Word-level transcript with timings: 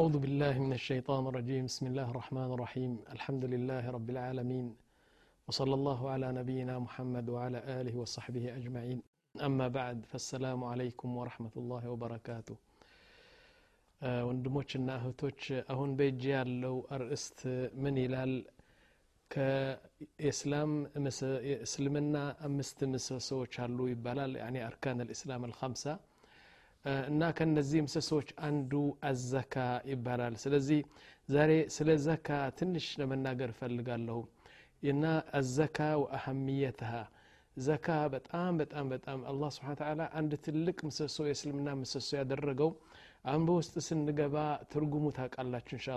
أعوذ 0.00 0.18
بالله 0.18 0.58
من 0.58 0.72
الشيطان 0.72 1.26
الرجيم 1.26 1.64
بسم 1.64 1.84
الله 1.86 2.10
الرحمن 2.10 2.50
الرحيم 2.54 2.92
الحمد 3.16 3.44
لله 3.44 3.84
رب 3.90 4.08
العالمين 4.10 4.66
وصلى 5.48 5.74
الله 5.74 6.00
على 6.10 6.28
نبينا 6.32 6.74
محمد 6.78 7.26
وعلى 7.28 7.58
آله 7.80 7.94
وصحبه 8.02 8.44
أجمعين 8.58 8.98
أما 9.36 9.66
بعد 9.68 9.98
فالسلام 10.10 10.60
عليكم 10.72 11.08
ورحمة 11.20 11.54
الله 11.60 11.82
وبركاته 11.92 12.56
ወንድሞችና 14.28 14.88
እህቶች 15.00 15.42
አሁን 15.72 15.90
በእጅ 15.98 16.22
ያለው 16.32 16.74
አርእስት 16.94 17.38
ምን 17.84 17.94
ይላል 18.02 18.32
ከኢስላም 19.30 20.72
እስልምና 21.66 22.16
አምስት 22.48 22.78
ምሰሶዎች 22.94 23.54
አሉ 23.66 23.78
ይባላል 23.92 24.32
ያኒ 24.42 24.56
አርካን 24.68 25.00
ልእስላም 25.08 25.44
አልከምሳ 25.48 25.84
እና 27.05 27.21
ከነዚህ 27.37 27.79
ምሰሶዎች 27.85 28.29
አንዱ 28.47 28.71
አዘካ 29.09 29.55
ይባላል። 29.89 30.35
ስለዚህ 30.43 30.79
ዛሬ 31.29 31.51
ስለ 31.75 31.89
ዘካ 32.05 32.27
ትንሽ 32.59 32.85
ለመናገር 33.01 33.49
እፈልጋለሁ። 33.53 34.19
እና 34.83 35.03
አዘካ 35.39 35.77
ወአህምየትሃ 36.01 36.93
ዘካ 37.57 37.87
በጣም 38.13 38.51
በጣም 38.61 38.85
በጣም 38.93 39.19
አላህ 39.31 39.49
ስብሓን 39.55 39.77
ተዓላ 39.79 40.01
አንድ 40.19 40.31
ትልቅ 40.45 40.77
ምሰሶ 40.87 41.17
የእስልምና 41.27 41.69
ምሰሶ 41.81 42.09
ያደረገው። 42.19 42.71
አሁን 43.25 43.43
በውስጥ 43.47 43.75
ስንገባ 43.87 44.35
ትርጉሙ 44.71 45.05
ታውቃላችሁ 45.17 45.75
እንሻ 45.77 45.87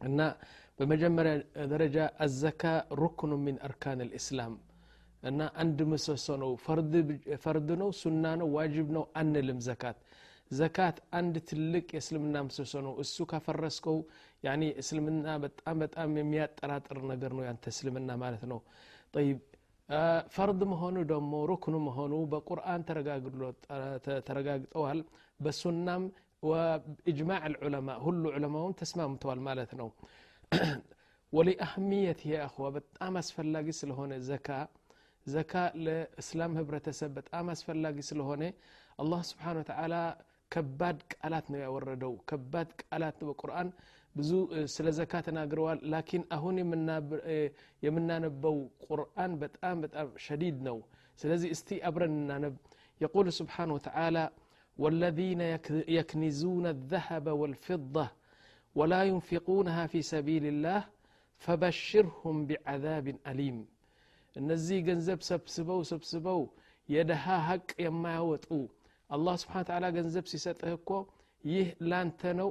እና 0.00 0.20
በመጀመሪያ 0.78 1.32
ደረጃ 1.72 1.96
አዘካ 2.24 2.62
ሩክኑ 3.00 3.32
ሚን 3.44 3.58
አርካን 3.68 4.00
ልእስላም 4.08 4.54
እና 5.23 5.41
አንድ 5.61 5.79
ምሰሶ 5.91 6.27
ነው 6.43 6.51
ፈርድ 7.43 7.69
ነው 7.81 7.89
ሱና 8.01 8.25
ነው 8.41 8.47
ዋጅብ 8.57 8.89
ነው 8.97 9.03
አንልም 9.21 9.59
ዘካት 9.67 9.97
ዘካት 10.51 10.97
አንድ 11.17 11.35
ትልቅ 11.49 11.87
የእስልምና 11.95 12.37
ምሰሶ 12.47 12.75
ነው 12.85 12.93
እሱ 13.03 13.25
ካፈረስከው 13.31 13.97
ያኒ 14.43 14.63
እስልምና 14.81 15.35
በጣም 15.43 15.75
በጣም 15.83 16.15
የሚያጠራጥር 16.21 16.99
ነገር 17.11 17.33
ነው 17.37 17.43
ያንተ 17.47 17.65
እስልምና 17.73 18.11
ማለት 18.23 18.45
ነው 18.51 18.59
ጠይብ 19.15 19.37
ፈርድ 20.35 20.61
መሆኑ 20.71 20.97
ደግሞ 21.11 21.33
ሩክኑ 21.51 21.75
መሆኑ 21.85 22.15
በቁርአን 22.33 22.81
ተረጋግጠዋል 24.27 24.99
በሱናም 25.39 26.03
ወኢጅማዕ 26.43 27.43
ልዑለማ 27.53 27.95
ሁሉ 28.03 28.23
ዑለማውን 28.35 28.75
ተስማምተዋል 28.81 29.39
ማለት 29.47 29.71
ነው 29.79 29.89
ወሊአህሚየት 31.33 32.19
ያ 32.29 32.37
አኽዋ 32.45 32.67
በጣም 32.77 33.15
አስፈላጊ 33.21 33.67
ስለሆነ 33.79 34.13
ዘካ 34.29 34.47
ዘካ 35.25 35.53
ለእስላም 35.85 36.53
ህብረተሰብ 36.59 37.11
በጣም 37.19 37.45
አስፈላጊ 37.55 37.97
ስለሆነ 38.09 38.43
አላህ 39.03 39.21
ስብሓን 39.31 39.59
ወተዓላ 39.61 39.95
ከባድ 40.53 40.99
ቃላት 41.13 41.47
ነው 41.53 41.59
ያወረደው 41.65 42.13
ከባድ 42.29 42.69
ቃላት 42.83 43.17
በቁርአን 43.27 43.67
ብዙ 44.15 44.31
ስለ 44.75 44.87
ዘካ 44.99 45.13
ተናግረዋል 45.27 45.79
ላኪን 45.93 46.23
አሁን 46.37 46.55
የምናነበው 47.85 48.57
ቁርአን 48.87 49.33
በጣም 49.43 49.75
በጣም 49.85 50.07
ሸዲድ 50.25 50.57
ነው 50.69 50.77
ስለዚህ 51.23 51.51
እስቲ 51.57 51.79
አብረን 51.89 52.15
እናነብ 52.23 52.55
يقول 53.05 53.27
سبحانه 53.41 53.73
وتعالى 53.77 54.25
والذين 54.77 55.41
يكنزون 55.97 56.65
الذهب 56.75 57.25
والفضة 57.41 58.05
ولا 58.75 59.01
ينفقونها 59.11 59.83
في 59.91 59.99
سبيل 60.13 60.45
الله 60.53 60.81
فبشرهم 61.43 62.35
بعذاب 62.49 63.07
أليم 63.31 63.57
እነዚህ 64.36 64.78
ገንዘብ 64.86 65.20
ሰብስበው 65.28 65.80
ሰብስበው 65.90 66.40
የደሃ 66.88 67.24
ሀቅ 67.48 67.68
የማያወጡ 67.84 68.46
አላህ 69.10 69.34
ስብሓን 69.42 69.66
ተዓላ 69.68 69.86
ገንዘብ 69.96 70.24
ሲሰጥህ 70.32 70.72
እኮ 70.78 70.90
ይህ 71.44 71.68
ላንተ 71.90 72.20
ነው 72.38 72.48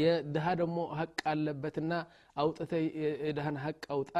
የድሃ 0.00 0.46
ደግሞ 0.60 0.78
ሀቅ 0.98 1.18
አለበትና 1.30 1.92
አውጥተ 2.36 2.72
የድሃን 3.22 3.56
ሀቅ 3.64 3.82
አውጣ 3.94 4.12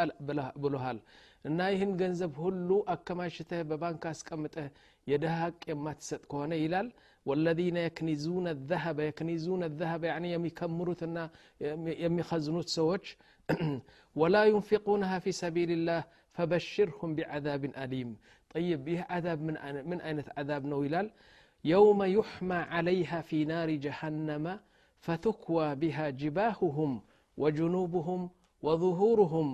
ብሎሃል። 0.63 0.99
እና 1.45 1.69
ይህን 1.73 1.93
ገንዘብ 2.01 2.33
ሁሉ 2.43 2.71
አከማሽተህ 2.95 3.61
በባንክ 3.71 4.05
አስቀምጠህ 4.11 4.67
የድሃ 5.07 5.35
ሀቅ 5.43 5.61
የማትሰጥ 5.71 6.23
ከሆነ 6.31 6.53
ይላል 6.63 6.89
ወለዚነ 7.30 7.78
የክኒዙነ 7.86 8.48
ዘሀበ 8.70 9.00
የክኒዙነ 9.08 9.64
ዘሀበ 9.80 10.04
ያኒ 10.12 10.26
የሚከምሩትና 10.34 11.18
የሚኸዝኑት 12.04 12.70
ሰዎች 12.78 13.06
ወላ 14.16 14.38
ዩንፊቁነሃ 14.54 15.12
ፊ 15.26 15.34
ሰቢልላህ 15.42 16.02
ፈበሽርሁም 16.38 17.14
ቢዓዛብን 17.18 17.74
አሊም 17.84 18.12
ጠይብ 18.54 18.84
ይህ 18.94 19.02
ዓዛብ 19.18 19.40
ምን 19.90 20.00
አይነት 20.08 20.28
ዓዛብ 20.42 20.64
ነው 20.74 20.82
ይላል 20.88 21.08
የውመ 21.66 22.02
ዩሕማ 22.18 22.52
ዓለይሃ 22.78 23.22
ፊ 23.30 23.42
ናሪ 23.54 23.72
ጀሃነመ 23.86 24.46
فتكوى 25.04 25.76
بها 25.76 26.10
جباههم 26.12 26.92
وجنوبهم 27.38 28.22
وظهورهم 28.64 29.48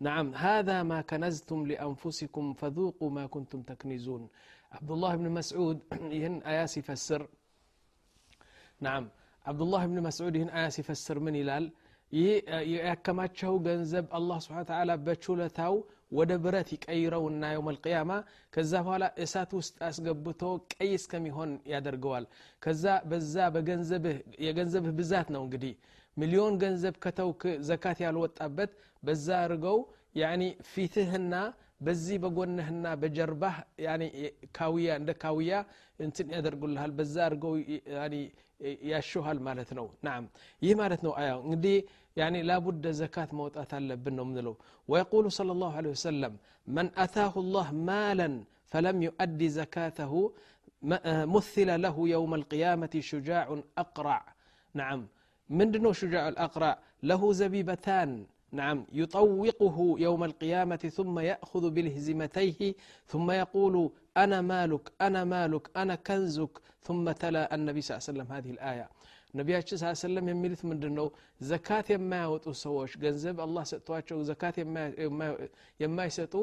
نعم 0.00 0.34
هذا 0.36 0.82
ما 0.82 1.00
كنزتم 1.00 1.66
لأنفسكم 1.66 2.44
فذوقوا 2.52 3.10
ما 3.10 3.24
كنتم 3.26 3.62
تكنزون 3.62 4.22
አብዱላህ 4.71 5.11
ብን 5.17 5.27
መስዑድ 5.35 5.77
ይህን 6.15 6.35
አያ 6.49 6.59
ሲፈስር 6.73 7.21
ናም 8.81 9.05
አብዱላህ 9.45 9.83
ብን 9.89 9.99
መስዑድ 10.07 10.33
ይህን 10.37 10.51
አያ 10.57 10.65
ሲፈስር 10.75 11.17
ምን 11.25 11.35
ይላል? 11.39 11.65
ይህ 12.11 12.29
ያከማቸው 12.75 13.53
ገንዘብ 13.65 14.05
አላህ 14.17 14.37
ስብን 14.45 14.65
ተላ 14.69 14.91
በችለታው 15.05 15.73
ወደ 16.11 16.31
ብረት 16.43 16.69
ይቀይረውና 16.75 17.43
የውም 17.51 17.67
አልቅያማ 17.71 18.11
ከዛ 18.53 18.71
በኋላ 18.85 19.05
እሳት 19.23 19.51
ውስጥ 19.59 19.75
አስገብቶ 19.87 20.41
ቀይ 20.73 20.91
እስከሚሆን 20.99 21.51
ያደርገዋል። 21.73 22.25
ከዛ 22.61 22.83
በዛ 23.11 23.35
የገንዘብህ 24.47 24.91
ብዛት 24.99 25.29
ነው 25.35 25.43
እንግዲህ። 25.45 25.73
ሚሊዮን 26.17 26.55
ገንዘብ 26.63 26.95
ከተውክ 27.03 27.41
ዘካት 27.67 27.99
ያልወጣበት 28.05 28.71
በዛ 29.03 29.27
አድርገው 29.43 29.77
ያኒ 30.15 30.41
ፊትህና 30.71 31.33
በዚህ 31.86 32.16
በጎንህና 32.24 32.86
በጀርባህ 33.02 33.56
ካውያ 34.58 34.88
እንደ 35.00 35.10
ካውያ 35.22 35.52
እንትን 36.06 36.28
ያደርጉልሃል 36.36 36.92
በዛ 36.98 37.16
አድርገው 37.26 37.54
ያሹሃል 38.92 39.38
ማለት 39.48 39.70
ነው 39.78 39.86
ናም 40.06 40.24
ይህ 40.64 40.74
ማለት 40.82 41.00
ነው 41.06 41.12
አያ 41.20 41.30
እንግዲህ 41.44 41.76
ያኒ 42.20 42.36
ላቡደ 42.50 42.86
ዘካት 43.00 43.30
መውጣት 43.40 43.70
አለብን 43.78 44.14
ነው 44.18 44.24
ምንለው 44.30 44.54
ወየቁሉ 44.92 45.24
صلى 45.38 45.52
الله 45.56 45.72
عليه 45.78 45.92
وسلم 45.96 46.32
من 46.76 46.86
أتاه 47.04 47.34
الله 47.44 47.66
مالا 47.90 48.28
فلم 48.72 48.96
يؤدي 49.08 49.48
زكاته 49.60 50.12
مثل 51.36 51.68
له 51.84 51.96
يوم 52.14 52.32
القيامة 52.40 52.94
شجاع 53.10 53.46
أقرع 53.84 54.20
نعم 54.74 55.00
من 55.50 55.66
دنو 55.72 55.90
شجاع 56.02 56.24
الأقرع 56.32 56.72
له 57.10 57.22
زبيبتان 57.40 58.10
نعم 58.52 58.78
يطوقه 58.92 59.76
يوم 59.98 60.22
القيامة 60.24 60.82
ثم 60.98 61.18
يأخذ 61.30 61.64
بلهزمتيه 61.70 62.60
ثم 63.12 63.28
يقول 63.42 63.74
أنا 64.16 64.38
مالك 64.52 64.84
أنا 65.00 65.22
مالك 65.24 65.64
أنا 65.76 65.94
كنزك 66.06 66.54
ثم 66.82 67.04
تلا 67.12 67.54
النبي 67.54 67.80
صلى 67.80 67.92
الله 67.92 68.02
عليه 68.02 68.12
وسلم 68.12 68.28
هذه 68.36 68.50
الآية 68.56 68.86
ነቢያችን 69.38 69.78
ስ 69.82 69.92
ሰለም 70.02 70.26
የሚሉት 70.30 70.60
ምንድን 70.70 70.92
ነው 70.98 71.06
ዘካት 71.50 71.86
የማያወጡ 71.92 72.46
ሰዎች 72.64 72.92
ገንዘብ 73.04 73.36
አላህ 73.44 73.64
ሰጥቷቸው 73.70 74.18
ዘካት 74.28 74.56
የማይሰጡ 75.82 76.34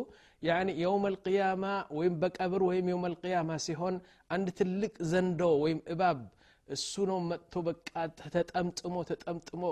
ያኒ 0.43 0.69
የውም 0.83 1.03
አልቅያማ 1.09 1.63
ወይም 1.97 2.13
በቀብር 2.21 2.61
ወይም 2.69 2.87
የውም 2.91 3.05
አልቅያማ 3.09 3.51
ሲሆን 3.67 3.95
አንድ 4.35 4.47
ትልቅ 4.59 4.93
ዘንዶ 5.11 5.41
ወይም 5.63 5.79
እባብ 5.95 6.19
እሱ 6.68 6.92
ነው 7.08 7.18
መጥቶ 7.28 7.54
በቃ 7.66 7.90
ተጠምጥሞ 8.28 8.94
ተጠምጥሞ 9.10 9.62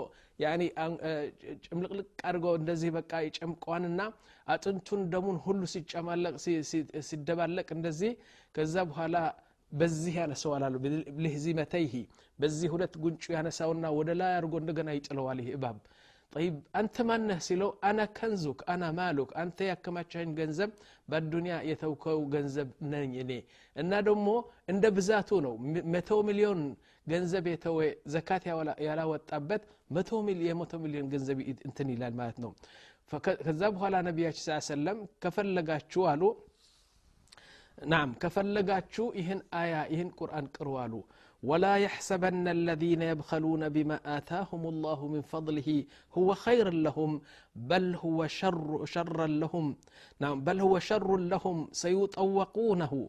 ጭምልቅልቅ 1.65 2.07
አድርጎ 2.27 2.45
እንደዚህ 2.59 2.89
በቃ 2.95 3.11
ይጨምቀዋንና 3.25 4.01
አጥንቱን 4.47 5.01
ደሙን 5.13 5.37
ሁሉ 5.45 5.61
ሲጨማለቅ 5.73 6.33
ሲደባለቅ 7.09 7.67
እንደዚህ 7.77 8.11
ከዛ 8.55 8.75
በኋላ 8.89 9.15
በዚህ 9.71 10.13
ያነሰዋል 10.19 10.63
አሉ። 10.67 10.75
ልህዚመተይህ 11.23 11.93
በዚህ 12.39 12.69
ሁለት 12.73 12.93
ጉንጩ 13.03 13.23
ያነሳውና 13.35 13.85
ወደ 13.97 14.09
ላይ 14.19 14.31
አድርጎ 14.37 14.55
እንደገና 14.61 14.89
ይጥለዋል 14.97 15.39
ይህ 15.43 15.51
እባብ 15.57 15.77
ጠይብ 16.32 16.56
አንተ 16.78 17.04
ማነህ 17.08 17.38
ሲለው 17.46 17.70
አና 17.88 18.00
ከንዙክ 18.18 18.60
አና 18.72 18.90
ማሉክ 18.98 19.30
አንተ 19.42 19.58
ያከማቻኝ 19.70 20.28
ገንዘብ 20.38 20.70
በአዱኒያ 21.08 21.54
የተውከው 21.70 22.20
ገንዘብ 22.34 22.68
ነኝ 22.92 23.12
እኔ 23.22 23.32
እና 23.76 23.92
ደግሞ 24.08 24.28
እንደ 24.72 24.84
ብዛቱ 24.98 25.40
ነው 25.46 25.54
መቶ 25.94 26.20
ሚሊዮን 26.28 26.60
ገንዘብ 27.06 27.44
የተወ 27.52 27.78
ዘካት 28.14 28.44
ያላወጣበት 28.86 29.64
የመቶ 30.48 30.78
ሚሊዮን 30.84 31.08
ገንዘብ 31.14 31.38
እንትን 31.66 31.88
ይላል 31.94 32.14
ማለት 32.20 32.38
ነው 32.44 32.52
ከዛ 33.44 33.62
በኋላ 33.74 33.96
ነቢያችን 34.08 34.44
ስ 34.46 34.68
ሰለም 34.70 34.98
ከፈለጋችሁ 35.22 36.02
አሉ 36.10 36.22
ናም 37.92 38.10
ከፈለጋችሁ 38.22 39.04
ይህን 39.20 39.40
አያ 39.60 39.74
ይህን 39.92 40.10
ቁርአን 40.18 40.46
ቅሩ 40.56 40.68
አሉ 40.82 40.94
ولا 41.44 41.74
يحسبن 41.76 42.48
الذين 42.48 43.02
يبخلون 43.02 43.68
بما 43.68 44.00
آتاهم 44.18 44.62
الله 44.68 45.08
من 45.08 45.20
فضله 45.20 45.84
هو 46.14 46.34
خير 46.34 46.70
لهم 46.70 47.20
بل 47.56 47.94
هو 47.94 48.26
شر 48.26 48.84
شرا 48.84 49.26
لهم 49.26 49.76
نعم 50.20 50.44
بل 50.44 50.60
هو 50.60 50.78
شر 50.78 51.16
لهم 51.16 51.68
سيطوقونه 51.72 53.08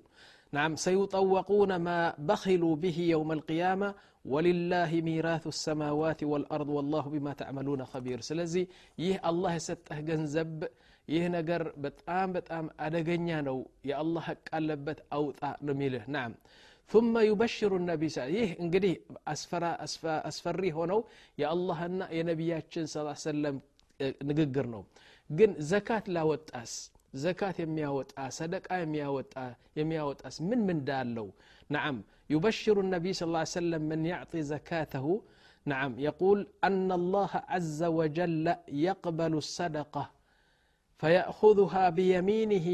نعم 0.54 0.76
سيطوقون 0.76 1.76
ما 1.76 2.14
بخلوا 2.20 2.76
به 2.76 2.98
يوم 3.00 3.32
القيامة 3.32 3.96
ولله 4.26 4.92
ميراث 5.02 5.48
السماوات 5.48 6.24
والأرض 6.24 6.70
والله 6.70 7.02
بما 7.02 7.34
تعملون 7.34 7.86
خبير 7.86 8.22
سلزي 8.22 8.68
يه 9.00 9.16
الله 9.30 9.52
يسته 9.56 10.00
جنزب 10.00 10.64
ይህ 11.10 11.24
ነገር 11.36 11.62
በጣም 11.84 12.28
በጣም 12.38 12.66
አደገኛ 12.86 13.30
ነው 13.48 13.58
የአላህ 13.90 14.24
ሀቅ 14.32 14.46
አለበት 14.58 15.00
አውጣ 15.18 15.42
ነው 15.66 15.74
የሚልህ 15.76 16.04
ናም 16.16 16.32
ثم 16.90 17.14
يبشر 17.30 17.72
النبي 17.82 18.10
ይህ 18.38 18.50
እንግዲህ 18.64 18.94
አስፈሪ 20.30 20.64
ሆነው 20.78 21.00
የአላህና 21.42 22.02
የነቢያችን 22.18 22.86
ስ 22.94 23.06
ሰለም 23.28 23.58
ንግግር 24.30 24.66
ነው 24.74 24.84
ግን 25.30 25.52
ዘካት 25.72 26.06
ላወጣስ 26.16 26.74
ዘካት 27.24 27.58
የሚያወጣ 27.64 28.14
ሰደቃ 28.40 28.68
የሚያወጣስ 29.80 30.36
ምን 30.50 30.60
ምንዳ 30.68 30.90
አለው 31.04 31.28
نعم 31.76 31.98
يبشر 32.34 32.76
النبي 32.86 33.12
صلى 33.18 33.28
الله 33.28 33.44
عليه 33.46 33.60
وسلم 33.60 33.82
من 33.92 34.00
يعطي 34.06 34.42
زكاته 34.54 35.06
نعم 35.66 35.92
يقول 36.00 36.40
أن 36.68 36.92
الله 36.92 37.32
عز 37.54 37.82
وجل 38.00 38.46
يقبل 38.88 39.34
الصدقة 39.44 40.06
فيأخذها 41.02 41.84
بيمينه 41.90 42.68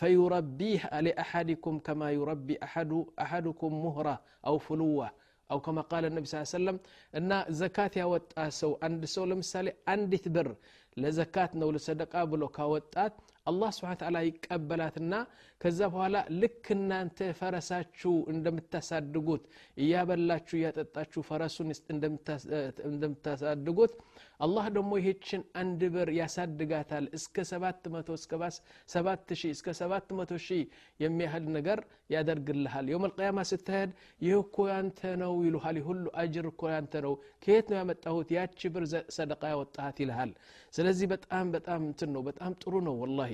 فيربيها 0.00 1.00
لأحدكم 1.06 1.74
كما 1.86 2.08
يربي 2.18 2.54
أحد 2.66 2.90
أحدكم 3.24 3.70
مهرة 3.84 4.16
أو 4.48 4.54
فلوة 4.66 5.08
أو 5.50 5.58
كما 5.66 5.82
قال 5.90 6.04
النبي 6.04 6.26
صلى 6.26 6.36
الله 6.38 6.50
عليه 6.50 6.58
وسلم 6.58 6.78
أن 7.18 7.30
زكاة 7.62 7.90
يوتا 8.02 8.44
سو 8.60 8.70
عند 8.84 9.02
سو 9.14 9.22
لمثالي 9.30 9.72
عندت 9.90 10.26
بر 10.34 10.48
ለዘካት 11.02 11.52
ነው 11.60 11.68
ለሰደቃ 11.74 12.14
ብሎ 12.30 12.42
ካወጣት 12.56 13.14
አላህ 13.45 13.69
ስብን 13.75 13.97
ታላ 14.01 14.17
ይቀበላትና 14.25 15.13
ከዛ 15.61 15.79
በኋላ 15.91 16.17
ልክ 16.41 16.65
እናንተ 16.75 17.27
ፈረሳችሁ 17.39 18.13
እንደምታሳድጉት 18.33 19.43
እያበላችሁ 19.77 20.55
እያጠጣችሁ 20.59 21.21
ፈረሱን 21.29 21.69
እንደምታሳድጉት 22.87 23.93
አላህ 24.39 24.65
ደግሞ 24.75 24.91
ይህችን 24.99 25.41
አንድ 25.59 25.81
ብር 25.93 26.09
ያሳድጋታል። 26.17 27.05
እስከ 27.17 27.45
ሰባት 27.51 27.83
እስከ 28.15 28.31
ሰባት 28.93 29.29
ሺህ 29.39 29.51
እስከ 29.55 29.75
ሰባት 29.79 30.07
መቶ 30.17 30.31
ሺህ 30.45 30.63
የሚያህል 30.99 31.45
ነገር 31.57 31.79
ያደርግልሃል። 32.13 32.87
የውም 32.91 33.05
ልቅያማ 33.09 33.39
ስትሄድ 33.51 33.91
ይህ 34.21 34.35
እኮ 34.41 34.67
ያንተ 34.71 35.13
ነው 35.23 35.33
ይሉሃል። 35.45 35.79
ሁሉ 35.87 36.05
አጅር 36.21 36.47
እኮ 36.51 36.63
ያንተ 36.73 36.93
ነው። 37.05 37.13
ከየት 37.43 37.67
ነው 37.71 37.77
ያመጣሁት? 37.81 38.27
ያቺ 38.37 38.69
ብር 38.75 38.85
ሰደቃ 39.17 39.43
ያወጣሃት 39.53 39.97
ይልሃል። 40.03 40.33
ስለዚህ 40.73 41.07
በጣም 41.13 41.45
በጣም 41.55 41.81
እንትን 41.89 42.11
ነው 42.15 42.23
በጣም 42.29 42.51
ጥሩ 42.61 42.73
ነው 42.87 42.95
ወላሂ 43.03 43.32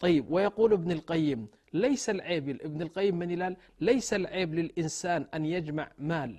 طيب 0.00 0.24
ويقول 0.30 0.70
ابن 0.72 0.90
القيم 0.92 1.40
ليس 1.84 2.04
العيب 2.10 2.46
ابن 2.68 2.80
القيم 2.82 3.14
من 3.18 3.28
يلال 3.30 3.54
ليس 3.80 4.10
العيب 4.20 4.50
للإنسان 4.54 5.20
أن 5.36 5.42
يجمع 5.54 5.86
مال 6.10 6.32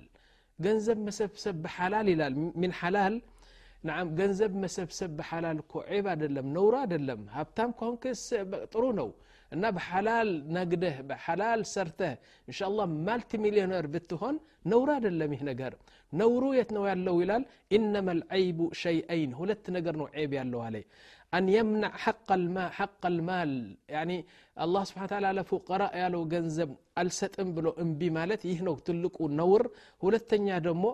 ገንዘብ 0.58 0.98
መሰብሰብ 1.08 1.54
በሐላል 1.64 2.06
ይላል 2.12 2.32
ሚን 2.62 2.72
ሐላል 2.80 3.14
ናም 3.88 4.06
ገንዘብ 4.18 4.52
መሰብሰብ 4.64 5.10
በሐላል 5.18 5.58
እኮ 5.62 5.72
ዒብ 5.96 6.06
አይደለም 6.12 6.46
ነውር 6.56 6.74
አይደለም 6.80 7.20
ሀብታም 7.36 7.70
ከሆንክ 7.78 8.02
ጥሩ 8.72 8.82
ነው 8.98 9.08
እና 9.52 9.64
በሐላል 9.76 10.28
ነግደህ 10.56 10.96
በሐላል 11.08 11.60
ሰርተህ 11.72 12.12
እንሻላ 12.48 12.78
ማልቲ 13.06 13.40
ሚሊዮነር 13.44 13.86
ብትሆን 13.94 14.36
ነውር 14.72 14.90
አይደለም 14.96 15.32
ይህ 15.36 15.42
ነገር 15.50 15.72
ነውሩ 16.12 16.44
የት 16.58 16.70
ነው 16.76 16.84
ያለው 16.90 17.16
ይላል 17.22 17.42
ኢነማ 17.78 18.08
ልዐይቡ 18.20 18.60
ሸይአይን 18.82 19.32
ሁለት 19.40 19.64
ነገር 19.78 19.96
ነው 20.02 20.06
ዔብ 20.18 20.34
ያለው 20.40 20.60
አለ 20.66 20.76
أن 21.36 21.44
يمنع 21.58 21.90
حق 22.04 22.28
المال 22.38 22.70
حق 22.78 23.02
المال 23.12 23.50
يعني 23.96 24.16
الله 24.64 24.82
سبحانه 24.88 25.08
وتعالى 25.08 25.30
لفقراء 25.38 25.92
ያለው 26.02 26.22
ገንዘብ 26.32 26.70
አልሰጥም 27.00 27.48
ብሎ 27.56 27.66
እምቢ 27.84 28.00
ማለት 28.18 28.40
ይህ 28.50 28.58
ነው 28.68 28.74
ትልቁ 28.88 29.16
ነውር 29.40 29.62
ሁለተኛ 30.04 30.48
ደግሞ 30.68 30.84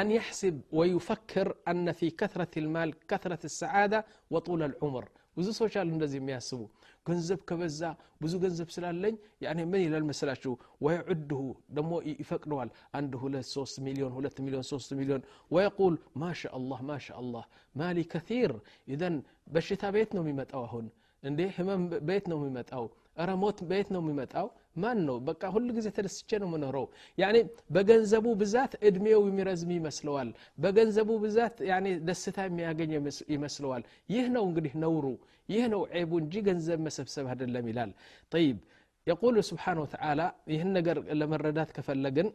أن 0.00 0.08
يحسب 0.18 0.56
ويفكر 0.78 1.46
أن 1.70 1.86
في 1.98 2.06
كثرة 2.20 2.52
المال 2.62 2.88
كثرة 3.10 3.42
السعادة 3.50 3.98
وطول 4.32 4.60
العمر 4.70 5.04
ብዙ 5.39 5.47
ሰዎች 5.59 5.73
አሉ 5.81 5.89
እንደዚህ 5.95 6.19
የሚያስቡ 6.21 6.61
ገንዘብ 7.05 7.39
ከበዛ 7.49 7.81
ብዙ 8.21 8.33
ገንዘብ 8.43 8.69
ስላለኝ 8.75 9.15
ያኔ 9.45 9.59
ምን 9.71 9.81
ይላል 9.85 10.03
መስላችሁ 10.09 10.53
ወይዑድሁ 10.85 11.41
ደግሞ 11.77 11.91
ይፈቅደዋል 12.21 12.69
አንድ 12.99 13.13
ሁለት 13.21 13.47
ሶስት 13.55 13.75
ሚሊዮን 13.87 14.11
ሁለት 14.17 14.37
ሚሊዮን 14.45 14.65
ሶስት 14.71 14.89
ሚሊዮን 14.99 15.21
ወየቁል 15.51 15.95
ማሻ 16.23 16.51
አላህ 16.59 16.81
ማሻ 16.89 17.07
አላህ 17.21 17.45
ማሊ 17.75 17.99
ከቲር 18.13 18.53
ኢዘን 18.93 19.17
በሽታ 19.55 19.83
ቤት 19.97 20.11
ነው 20.17 20.23
የሚመጣው 20.25 20.63
አሁን 20.67 20.87
እንዴ 21.23 21.41
ህመም 21.57 21.81
ቤት 22.09 22.25
ነው 22.31 22.37
የሚመጣው 22.41 22.85
ረሞት 23.29 23.59
ቤት 23.71 23.87
ነው 23.95 24.01
የሚመጣው 24.03 24.47
ማን 24.82 24.98
ነው 25.08 25.16
በቃ 25.28 25.42
ሁሉ 25.54 25.66
ጊዜ 25.76 25.88
ተደስቼ 25.96 26.30
ነው 26.42 26.48
ምኖረው 26.54 26.86
ያኔ 27.22 27.36
በገንዘቡ 27.74 28.26
ብዛት 28.42 28.72
እድሜው 28.88 29.22
የሚረዝም 29.28 29.70
ይመስለዋል 29.76 30.30
በገንዘቡ 30.64 31.10
ብዛት 31.24 31.56
ያኔ 31.70 31.86
ደስታ 32.08 32.38
የሚያገኝ 32.48 32.92
ይመስለዋል 33.34 33.82
ይህ 34.14 34.26
ነው 34.36 34.44
እንግዲህ 34.48 34.74
ነውሩ 34.84 35.06
ይህ 35.48 35.64
ነው 35.74 35.82
ዔቡ 35.98 36.12
እንጂ 36.22 36.34
ገንዘብ 36.48 36.80
መሰብሰብ 36.88 37.26
አይደለም 37.32 37.66
ይላል 37.72 37.92
ጠይብ 38.34 38.58
የቁሉ 39.06 39.36
ስብሓን 39.50 39.78
ወተዓላ 39.84 40.20
ይህን 40.54 40.70
ነገር 40.78 40.98
ለመረዳት 41.20 41.70
ከፈለግን 41.78 42.28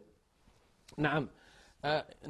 ናም 1.04 1.24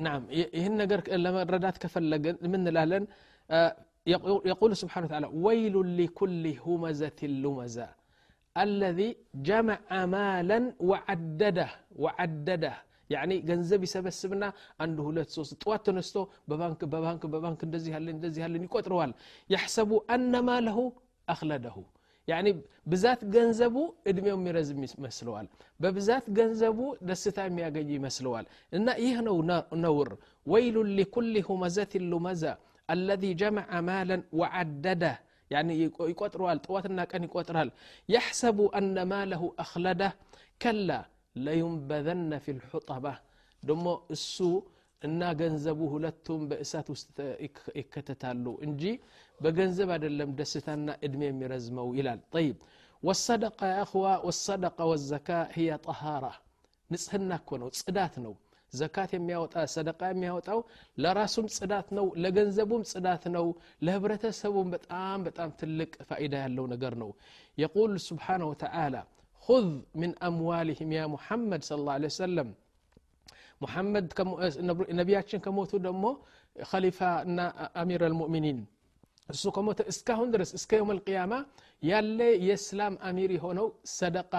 ናም 0.07 0.23
ይህን 0.57 0.75
ነገር 0.83 1.01
ለመረዳት 1.25 1.79
ከፈለግን 1.85 2.37
ምን 2.53 2.61
እንላለን 2.65 3.07
يقول 4.53 4.71
سبحانه 4.83 5.07
وتعالى 5.09 5.29
ويل 5.47 5.77
لكل 6.01 6.45
همزة 6.65 7.21
لمزة 7.45 7.89
الذي 8.57 9.09
جمع 9.49 9.79
مالا 10.15 10.59
وعدده 10.91 11.69
وعدده 12.03 12.75
يعني 13.15 13.37
ገንዘብ 13.49 13.81
ይሰበስብና 13.87 14.45
አንድ 14.83 14.97
ሁለት 15.07 15.29
ሶስት 15.37 15.53
ጠዋት 15.63 15.81
ተነስቶ 15.87 16.17
በባንክ 16.51 16.81
በባንክ 16.93 17.23
በባንክ 17.33 17.61
እንደዚህ 17.67 17.91
ያለን 17.97 18.15
እንደዚህ 18.19 18.41
ያለን 18.45 18.63
ይቆጥረዋል 18.67 19.11
يحسب 19.53 19.91
أن 20.15 20.33
ማለሁ 20.49 20.79
أخلده 21.29 21.77
يعني 22.29 22.51
ብዛት 22.93 23.21
ገንዘቡ 23.35 23.77
እድሜው 24.11 24.37
የሚረዝም 24.39 24.81
ይመስለዋል 24.87 25.47
በብዛት 25.83 26.25
ገንዘቡ 26.39 26.79
ደስታ 27.09 27.39
የሚያገኝ 27.49 27.89
ይመስለዋል 27.99 28.47
እና 28.77 28.89
ይህ 29.05 29.17
ነው 29.29 29.37
ነውር 29.85 30.11
ወይሉ 30.53 30.77
ሊኩል 30.99 31.35
ሁመዘት 31.51 31.93
ሉመዛ 32.11 32.45
الذي 32.89 33.31
جمع 33.43 33.67
مالا 33.89 34.17
وعدده 34.39 35.15
يعني 35.51 35.73
يقطروا 36.13 36.55
طواتنا 36.67 37.05
كان 37.11 37.23
يقطرال 37.29 37.69
يحسب 38.15 38.59
أن 38.79 38.97
ماله 39.13 39.43
أخلده 39.65 40.11
كلا 40.63 41.01
لينبذن 41.47 42.33
في 42.45 42.51
الحطبة 42.57 43.15
دمو 43.69 43.95
السوء 44.17 44.63
እና 45.03 45.21
ገንዘቡ 45.41 45.81
ሁለቱም 45.93 46.41
በእሳት 46.49 46.87
ውስጥ 46.95 47.17
ይከተታሉ 47.81 48.47
እንጂ 48.67 48.83
በገንዘብ 49.45 49.89
አይደለም 49.95 50.31
ደስታና 50.39 50.89
እድሜ 51.07 51.23
የሚረዝመው 51.29 51.89
ይላል 51.99 52.21
ጠይብ 52.35 52.57
ወሰደቃ 53.03 53.59
ያእኽዋ 53.75 54.07
ወሰደቃ 54.29 54.79
ወዘካ 54.91 55.29
ህየ 55.57 55.79
ጠሃራ 55.87 56.27
ንጽህና 56.91 57.31
እኮ 57.41 57.59
ነው 57.63 57.69
ጽዳት 57.79 58.15
ነው 58.25 58.35
ዘካት 58.75 59.11
የሚያወጣ 59.17 59.55
ሰደቃ 59.75 60.01
የሚያወጣው 60.11 60.59
ለራሱም 61.03 61.47
ጽዳት 61.57 61.89
ነው 61.99 62.07
ለገንዘቡም 62.25 62.83
ጽዳት 62.93 63.25
ነው 63.37 63.47
ለህብረተሰቡም 63.87 64.69
በጣም 64.75 65.19
በጣም 65.29 65.51
ትልቅ 65.61 65.93
ፋኢዳ 66.11 66.35
ያለው 66.45 66.67
ነገር 66.75 66.95
ነው 67.03 67.11
የቁል 67.59 67.95
ስብሓንሁ 68.09 68.49
ወተዓላ 68.53 68.97
خذ 69.49 69.69
من 70.03 70.11
أموالهم 70.31 70.89
يا 70.99 71.05
محمد 71.15 71.61
صلى 71.69 71.79
الله 71.81 71.95
عليه 71.99 72.11
وسلم 72.15 72.49
محمد 73.65 74.05
ነቢያችን 75.01 75.41
ከሞቱ 75.45 75.73
ደግሞ 75.87 76.05
ኸሊፋ 76.71 76.99
እና 77.29 77.39
አሚር 77.83 78.03
አልሙእሚኒን 78.09 78.59
እሱ 79.29 79.45
ከሞተ 79.57 79.81
እስካሁን 79.93 80.29
ድረስ 80.35 80.51
እስከ 80.59 80.71
የውም 80.79 80.91
ልቅያማ 80.99 81.33
ያለ 81.83 82.19
የእስላም 82.47 82.95
አሚር 83.11 83.31
የሆነው 83.37 83.67
ሰደቃ 83.99 84.33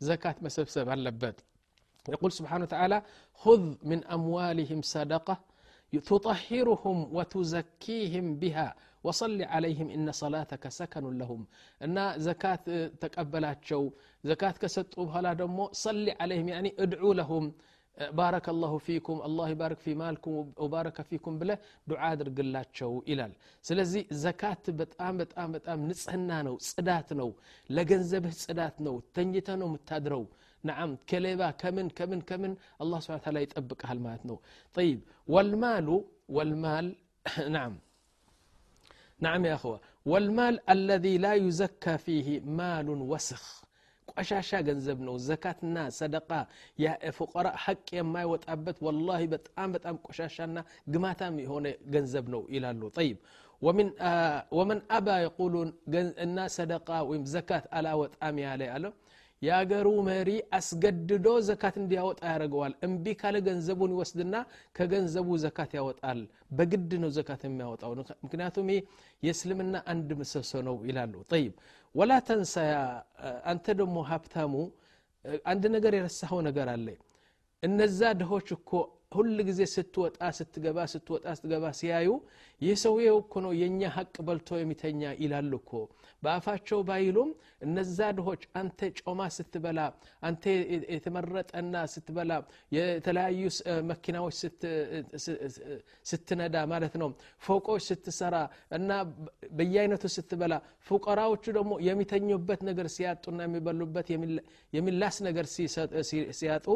ዘካት 0.00 0.38
መሰብሰብ 0.46 0.88
አለበት 0.94 1.38
يقول 2.15 2.31
سبحانه 2.39 2.63
وتعالى 2.63 2.97
خذ 3.33 3.63
من 3.83 3.99
أموالهم 4.17 4.81
صدقة 4.81 5.37
تطهرهم 6.11 6.97
وتزكيهم 7.15 8.25
بها 8.41 8.75
وصل 9.03 9.41
عليهم 9.41 9.89
إن 9.89 10.11
صلاتك 10.11 10.63
سكن 10.79 11.17
لهم. 11.17 11.41
እና 11.85 12.19
زكاة 12.27 12.87
ተቀብላችሁ 13.03 13.89
زكاة 14.29 14.51
ከሰጡ 14.61 15.05
በኋላ 15.15 15.33
ደግሞ 15.33 15.69
صل 15.85 16.05
عليهم 16.21 16.47
يعني 16.49 16.69
ادعوا 16.79 17.13
لهم 17.13 17.45
بارك 18.23 18.49
الله 18.49 18.77
فيكم 18.77 19.21
الله 19.27 19.49
يبارك 19.49 19.79
في 19.85 19.91
مالكم 20.03 20.31
وبارك 20.63 21.01
فيكم 21.01 21.31
ብለህ 21.39 21.57
دعاء 21.87 22.15
አድርግላቸው 22.19 22.93
ይላል 23.11 23.31
ስለዚህ 23.67 24.01
زكاة 24.25 24.63
በጣም 24.79 25.17
በጣም 25.17 25.51
በጣም 25.51 25.79
ንጽህና 25.89 26.37
ነው 26.47 26.57
ጽዳት 26.71 27.09
ነው 27.19 27.29
لجنزبه 27.75 28.29
صدات 28.45 28.75
نو 28.85 28.95
تنجتا 29.15 29.55
نو 29.55 29.67
متادرو 29.75 30.25
نعم 30.70 30.90
كليبا 31.10 31.48
كمن 31.62 31.86
كمن 31.98 32.20
كمن 32.30 32.52
الله 32.82 32.98
سبحانه 33.02 33.20
وتعالى 33.22 33.40
يطبق 33.46 33.80
هالمات 33.88 34.20
نو 34.28 34.36
طيب 34.78 34.98
والمال 35.34 35.88
والمال 36.36 36.86
نعم 37.56 37.74
نعم 39.26 39.40
يا 39.50 39.54
أخوة 39.58 39.78
والمال 40.10 40.54
الذي 40.76 41.14
لا 41.24 41.32
يزكى 41.46 41.94
فيه 42.06 42.28
مال 42.58 42.88
وسخ 43.12 43.44
ቆሻሻ 44.08 44.50
ገንዘብ 44.66 44.98
ነው 45.06 45.14
ዘካትና 45.28 45.76
ሰደቃ 45.98 46.30
ፉቀራ 47.18 47.46
ሐቅ 47.64 47.86
የማይወጣበት 47.98 48.78
ወላሂ 48.86 49.22
በጣም 49.34 49.68
በጣም 49.76 49.96
ቆሻሻና 50.06 50.56
ግማታም 50.94 51.36
የሆነ 51.44 51.66
ገንዘብ 51.94 52.26
ነው 52.34 52.42
ይላሉ 52.54 52.90
ጠይብ 52.98 53.16
ወመን 54.58 54.80
አባ 54.96 55.08
የቁሉን 55.24 55.70
እና 56.26 56.38
ሰደቃ 56.58 56.88
ወይም 57.10 57.24
ዘካት 57.34 57.66
አላወጣም 57.78 58.38
ያለ 58.44 58.62
ያለው 58.72 58.92
የአገሩ 59.42 59.88
መሪ 60.08 60.28
አስገድዶ 60.58 61.26
ዘካት 61.48 61.74
እንዲያወጣ 61.80 62.20
ያደርገዋል 62.30 62.74
እምቢ 62.86 63.14
ካለ 63.20 63.36
ገንዘቡን 63.48 63.92
ይወስድና 63.94 64.34
ከገንዘቡ 64.76 65.28
ዘካት 65.44 65.72
ያወጣል 65.78 66.20
በግድ 66.58 66.92
ነው 67.02 67.10
ዘካት 67.16 67.42
የሚያወጣው 67.48 67.92
ምክንያቱም 68.24 68.68
ይህ 68.74 68.80
የእስልምና 69.22 69.76
አንድ 69.92 70.10
ምሰሶ 70.20 70.62
ነው 70.68 70.76
ይላሉ 70.90 71.14
ጠይብ 71.32 71.52
ወላ 71.94 72.12
ተንሳ 72.28 72.54
አንተ 73.52 73.66
ደግሞ 73.80 73.96
ሀብታሙ 74.10 74.54
አንድ 75.52 75.64
ነገር 75.76 75.92
የረሳኸው 75.98 76.40
ነገር 76.48 76.68
አለ 76.74 76.86
እነዛ 77.62 78.00
ድሆች 78.20 78.48
እኮ 78.56 78.70
ሁል 79.11 79.37
ጊዜ 79.47 79.61
ስትወጣ 79.71 80.17
ስትገባ 80.37 80.79
ስትወጣ 80.91 81.23
ስትገባ 81.37 81.65
ሲያዩ 81.77 82.09
ይህ 82.61 82.75
ሰውዬው 82.81 83.15
እኮ 83.21 83.33
ነው 83.45 83.51
የእኛ 83.59 83.81
ሀቅ 83.95 84.13
በልቶ 84.27 84.59
የሚተኛ 84.59 85.01
ይላሉ 85.21 85.51
እኮ። 85.61 85.71
በአፋቸው 86.23 86.79
ባይሉም 86.89 87.29
እነዛ 87.65 88.09
ድሆች 88.17 88.41
አንተ 88.59 88.89
ጮማ 88.99 89.27
ስትበላ 89.37 89.79
አንተ 90.29 90.43
የተመረጠና 90.95 91.73
ስትበላ 91.93 92.31
የተለያዩ 92.77 93.41
መኪናዎች 93.89 94.37
ስትነዳ 96.11 96.55
ማለት 96.73 96.95
ነው 97.03 97.09
ፎቆች 97.43 97.83
ስትሰራ 97.89 98.35
እና 98.79 98.91
በየአይነቱ 99.57 100.05
ስትበላ 100.17 100.53
ፉቀራዎቹ 100.89 101.45
ደግሞ 101.57 101.73
የሚተኙበት 101.89 102.63
ነገር 102.69 102.89
ሲያጡና 102.97 103.41
የሚበሉበት 103.47 104.09
የሚላስ 104.73 105.19
ነገር 105.29 105.47
ሲያጡ 106.39 106.67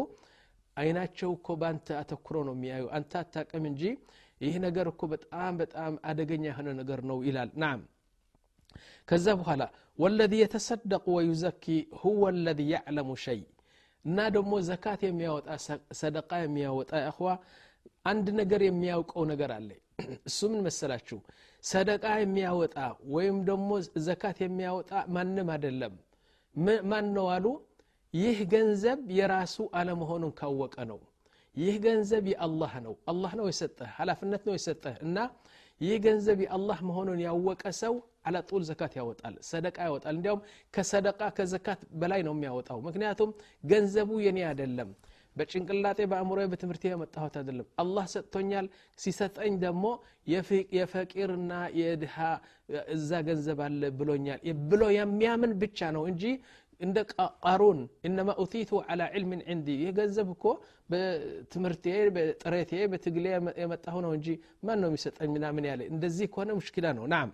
አይናቸው 0.78 1.30
እኮ 1.38 1.48
በአንተ 1.62 1.88
አተኩሮ 2.00 2.38
ነው 2.48 2.56
የሚያዩ። 2.58 2.86
አንተ 2.98 3.12
አታቅም 3.22 3.66
እንጂ 3.72 3.84
ይህ 4.42 4.56
ነገር 4.66 4.86
እኮ 4.92 5.02
በጣም 5.12 5.54
በጣም 5.62 5.94
አደገኛ 6.10 6.44
የሆነ 6.50 6.70
ነገር 6.80 7.00
ነው 7.10 7.18
ይላል። 7.28 7.50
ናም። 7.64 7.82
ከዛ 9.08 9.26
በኋላ 9.40 9.64
ወለዚ 10.00 10.34
የተሰደቁ 10.42 11.06
ወዩዘኪ 11.18 11.66
ሁወ 12.02 12.24
ለዚ 12.38 12.62
ያዕለሙ 12.74 13.10
ሸይ። 13.24 13.42
እና 14.06 14.20
ደግሞ 14.36 14.54
ዘካት 14.70 15.02
የሚያወጣ 15.08 15.48
ሰደቃ 16.00 16.32
የሚያወጣ 16.44 16.92
እኽዋ 17.10 17.30
አንድ 18.06 18.28
ነገር 18.40 18.62
የሚያውቀው 18.66 19.24
ነገር 19.32 19.52
አለ። 19.58 19.70
እሱ 20.28 20.40
ምን 20.52 20.62
መሰላችሁ? 20.66 21.18
ሰደቃ 21.64 22.06
የሚያወጣ 22.22 22.76
ወይም 23.14 23.38
ደግሞ 23.50 23.70
ዘካት 24.08 24.38
የሚያወጣ 24.46 24.92
ማንም 25.16 25.50
አይደለም። 25.54 25.94
ማን 26.90 27.06
ነው 27.16 27.28
አሉ 27.36 27.46
ይህ 28.14 28.38
ገንዘብ 28.52 29.00
የራሱ 29.18 29.56
አለመሆኑን 29.74 30.34
ካወቀ 30.40 30.76
ነው። 30.90 31.00
ይህ 31.58 31.76
ገንዘብ 31.86 32.24
የአላህ 32.32 32.74
ነው። 32.86 32.94
አላህ 33.12 33.32
ነው 33.40 33.46
የሰጠህ 33.50 33.90
ኃላፍነት 33.98 34.44
ነው 34.48 34.54
የሰጠህ 34.58 34.96
እና 35.06 35.18
ይህ 35.82 35.96
ገንዘብ 36.06 36.40
የአላህ 36.44 36.80
መሆኑን 36.88 37.20
ያወቀ 37.26 37.64
ሰው 37.80 37.94
አላጡል 38.24 38.64
ዘካት 38.68 38.94
ያወጣል 39.00 39.36
ሰደቃ 39.50 39.78
ያወጣል። 39.88 40.16
እንዲያውም 40.18 40.42
ከሰደቃ 40.74 41.22
ከዘካት 41.38 41.82
በላይ 42.02 42.22
ነው 42.28 42.34
የሚያወጣው። 42.36 42.80
ምክንያቱም 42.88 43.32
ገንዘቡ 43.64 44.12
የኔ 44.26 44.40
አይደለም 44.50 44.92
በጭንቅላጤ 45.38 46.00
በአእምሮ 46.10 46.40
በትምህርት 46.50 46.84
የመጣሁት 46.88 47.36
አይደለም። 47.40 47.68
አላህ 47.82 48.06
ሰጥቶኛል 48.14 48.66
ሲሰጠኝ 49.00 49.54
ደግሞ 49.64 49.86
የፈቂርና 50.76 51.52
የድሃ 51.80 52.18
እዛ 52.96 53.22
ገንዘብ 53.28 53.60
አለ 53.66 53.90
ብሎኛል 53.98 54.42
ብሎ 54.70 54.84
የሚያምን 54.98 55.54
ብቻ 55.64 55.90
ነው 55.96 56.04
እንጂ 56.12 56.24
እንደ 56.83 56.99
ቃሩን 57.13 57.79
እነማ 58.09 58.31
ኡቲቱ 58.43 58.71
ዓላ 58.91 59.03
ዕልምን 59.17 59.41
ዕንዲ 59.53 59.69
ይህ 59.83 59.91
ገንዘብ 59.99 60.29
እኮ 60.35 60.45
በትምህርቴ 60.93 61.85
በጥሬቴ 62.17 62.73
በትግሌ 62.93 63.27
የመጣሁ 63.63 63.97
ነው 64.07 64.13
እንጂ 64.19 64.29
ማን 64.67 64.79
ነው 64.83 64.89
የሚሰጠኝ 64.91 65.31
ምናምን 65.37 65.67
ያለ 65.71 65.83
እንደዚህ 65.95 66.29
ከሆነ 66.35 66.51
ሙሽኪላ 66.61 66.89
ነው 67.01 67.07
ናም 67.15 67.31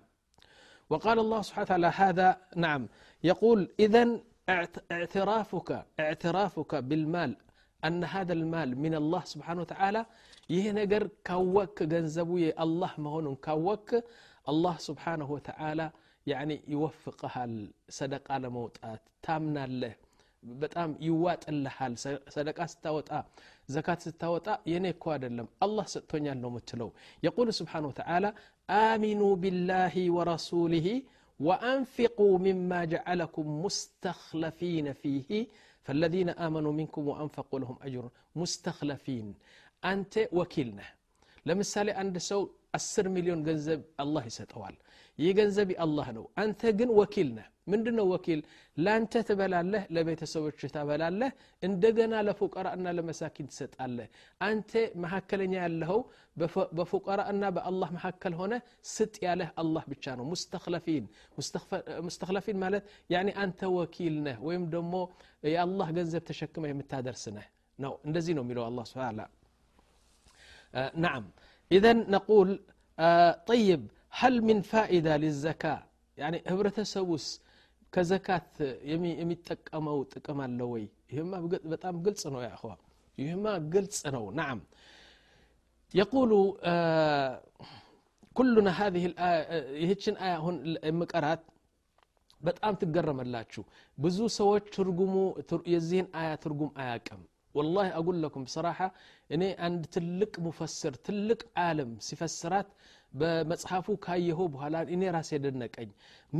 وقال 0.90 1.18
الله 1.25 1.40
سبحانه 1.47 1.66
وتعالى 1.66 1.90
هذا 2.02 2.28
نعم 2.64 2.83
يقول 3.25 3.59
إذا 3.85 4.02
اعترافك 4.92 5.68
اعترافك 6.00 6.73
بالمال 6.88 7.33
أن 7.83 8.04
هذا 8.04 8.33
المال 8.33 8.68
من 8.78 8.94
الله 8.94 9.23
سبحانه 9.33 9.61
وتعالى 9.64 10.02
ይህ 10.54 10.64
ነገር 10.80 11.02
ካወክ 11.26 11.76
ገንዘቡ 11.92 12.30
የአላህ 12.44 12.92
መሆኑን 13.04 13.37
ካወክ 13.47 13.88
አላህ 14.47 14.75
ስብሓንሁ 14.88 15.28
ወተዓላ 15.37 15.80
ያኒ 16.28 16.52
ይወፍቀሃል 16.73 17.54
ሰደቃ 17.99 18.28
ለመውጣት 18.44 19.02
ታምናለህ 19.26 19.94
በጣም 20.42 20.90
ይዋጥልሃል 21.06 21.94
ሰደቃ 22.37 22.59
ስታወጣ 22.73 23.11
ዘካት 23.75 24.00
ስታወጣ 24.06 24.49
የኔ 24.73 24.87
እኮ 24.94 25.04
አይደለም 25.14 25.47
አላህ 25.66 25.87
ሰጥቶኛል 25.94 26.38
ነው 26.44 26.50
ምትለው 26.56 26.90
የቁል 27.26 27.50
ስብሓን 27.61 27.87
ወተዓላ 27.90 28.26
አሚኑ 28.83 29.23
ቢላህ 29.44 29.97
ወረሱሊህ 30.18 30.88
وأنفقوا 31.40 32.35
مما 32.38 32.80
جعلكم 32.85 33.47
مستخلفين 33.64 34.87
فيه 34.92 35.30
فالذين 35.87 36.28
آمنوا 36.47 36.73
منكم 36.73 37.02
وأنفقوا 37.09 37.61
لهم 37.61 37.76
أجر 37.83 38.04
مستخلفين 38.37 39.26
أنت 39.83 40.14
وكيلنا 40.38 40.87
لمثالي 41.47 41.92
عند 42.00 42.16
سو 42.30 42.40
አስር 42.78 43.06
ሚሊዮን 43.16 43.40
ገንዘብ 43.49 43.80
አላህ 44.02 44.23
ይሰጠዋል 44.30 44.76
ይህ 45.18 45.33
ገንዘብ 45.38 45.68
አላህ 45.85 46.09
ነው 46.16 46.25
አንተ 46.42 46.73
ግን 46.78 46.90
ወኪል 47.00 47.28
ነህ 47.38 47.47
ምንድ 47.73 47.87
ነው 47.99 48.06
ወኪል 48.12 48.40
ለአንተ 48.76 49.23
ትበላለህ 49.28 49.83
ለቤተሰቦች 49.94 50.61
ታበላለህ 50.75 51.30
እንደገና 51.62 52.14
ለፉቀራ 52.26 52.66
እና 52.78 52.92
ለመሳኪን 52.97 53.47
ትሰጣለህ 53.52 54.09
አንተ 54.49 54.73
መካከለኛ 55.04 55.54
ያለኸው 55.64 56.00
በፉቀራ 56.78 57.21
እና 57.33 57.52
በአላህ 57.56 57.90
መካከል 57.99 58.35
ሆነ 58.40 58.54
ስጥ 58.94 59.14
ያለህ 59.26 59.50
አላህ 59.62 59.87
ብቻ 59.92 60.16
ነው 60.21 60.26
ሙስተክለፊን 60.33 61.06
ሙስተክለፊን 62.06 62.59
ማለት 62.64 62.85
ያኒ 63.14 63.30
አንተ 63.44 63.71
ወኪል 63.78 64.16
ነህ 64.28 64.37
ወይም 64.49 64.66
ደግሞ 64.76 64.94
የአላህ 65.54 65.88
ገንዘብ 65.99 66.25
ተሸክመ 66.33 66.66
የምታደርስ 66.73 67.25
ነህ 67.38 67.49
ነው 67.78 67.94
እንደዚህ 68.09 68.35
ነው 68.38 68.44
የሚለው 68.47 68.66
አላ 68.68 68.85
ስብን 68.92 69.21
نعم 70.97 71.25
إذا 71.71 71.92
نقول 71.92 72.61
آه 72.99 73.33
طيب 73.47 73.83
هل 74.21 74.35
من 74.49 74.59
فائدة 74.73 75.12
للزكاة 75.23 75.80
يعني 76.18 76.38
ህብረተሰቡስ 76.50 77.26
ከዘካት 77.92 78.52
የሚጠቀመው 79.21 79.99
ጥቅም 80.12 80.38
አለ 80.44 80.61
ወይ 80.73 80.85
ይህማ 81.12 81.33
በጣም 81.73 81.94
ግልጽ 82.06 82.23
ነው 82.35 82.40
ያ 82.47 82.50
እኸዋ 82.56 82.73
ይህማ 83.18 83.44
ግልጽ 83.75 83.99
ነው 84.16 84.25
ናም 84.40 84.59
يقول 85.94 86.30
آه 86.73 87.33
كلنا 88.37 88.73
هذه 88.80 89.04
الآية 89.11 89.42
ይህችን 89.83 90.14
አያ 90.25 90.33
አሁን 90.40 90.56
የምቀራት 90.90 91.42
በጣም 92.40 92.73
ትገረመላችሁ 92.80 93.62
ብዙ 93.99 94.18
ሰዎች 94.38 94.64
ትርጉሙ 94.76 95.14
የዚህን 95.75 96.09
አያ 96.21 96.30
ትርጉም 96.44 96.71
አያቅም 96.83 97.23
والله 97.58 97.88
أقول 98.00 98.18
لكم 98.24 98.41
بصراحة 98.48 98.88
إني 99.34 99.50
عند 99.63 99.86
تلك 99.96 100.34
مفسر 100.48 100.94
تلك 101.08 101.41
عالم 101.58 101.89
سفسرات 102.10 102.68
بمصحفو 103.20 103.94
كايهو 104.06 104.46
بهالآن 104.53 104.86
إني 104.94 105.08
راسي 105.15 105.38
دنك 105.46 105.74
أي 105.79 105.89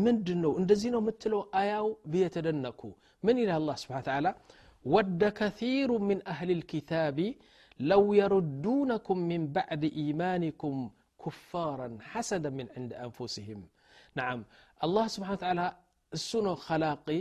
من 0.04 0.16
دنو 0.28 0.51
إن 0.60 0.66
دزينو 0.70 1.00
متلو 1.08 1.39
آياو 1.62 1.88
بيتدنكو. 2.12 2.89
من 3.25 3.36
إلى 3.44 3.54
الله 3.62 3.75
سبحانه 3.82 4.04
وتعالى؟ 4.06 4.32
ود 4.94 5.22
كثير 5.39 5.89
من 6.10 6.18
أهل 6.34 6.50
الكتاب 6.58 7.18
لو 7.92 8.04
يردونكم 8.22 9.18
من 9.32 9.42
بعد 9.58 9.84
إيمانكم 10.01 10.75
كفارا 11.24 11.89
حسدا 12.12 12.50
من 12.60 12.68
عند 12.78 12.92
أنفسهم. 13.06 13.60
نعم. 14.20 14.39
الله 14.86 15.06
سبحانه 15.16 15.34
وتعالى 15.38 15.66
السنو 16.18 16.56
خلاقي 16.68 17.20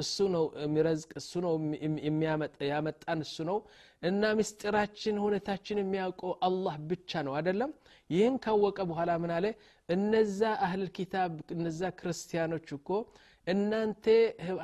እሱ 0.00 0.26
ነው 0.34 0.44
የሚረዝቅ 0.62 1.10
እሱ 1.20 1.32
ነው 1.44 1.52
ያመጣን 2.70 3.20
እሱ 3.26 3.36
ነው። 3.50 3.58
እና 4.02 4.22
ምስጢራችን 4.38 5.16
ሁኔታችን 5.24 5.80
የሚያውቀው 5.80 6.32
አላህ 6.46 6.76
ብቻ 6.90 7.22
ነው 7.26 7.34
አይደለም? 7.38 7.72
ይህን 8.10 8.36
ካወቀ 8.44 8.78
በኋላ 8.90 9.10
ምን 9.22 9.32
አለ? 9.36 9.46
እነዛ 9.88 10.40
አህል 10.66 10.84
ኪታብ 10.96 11.32
እነዛ 11.56 11.80
ክርስቲያኖች 11.98 12.68
እኮ 12.76 12.88
እናንተ 13.46 14.04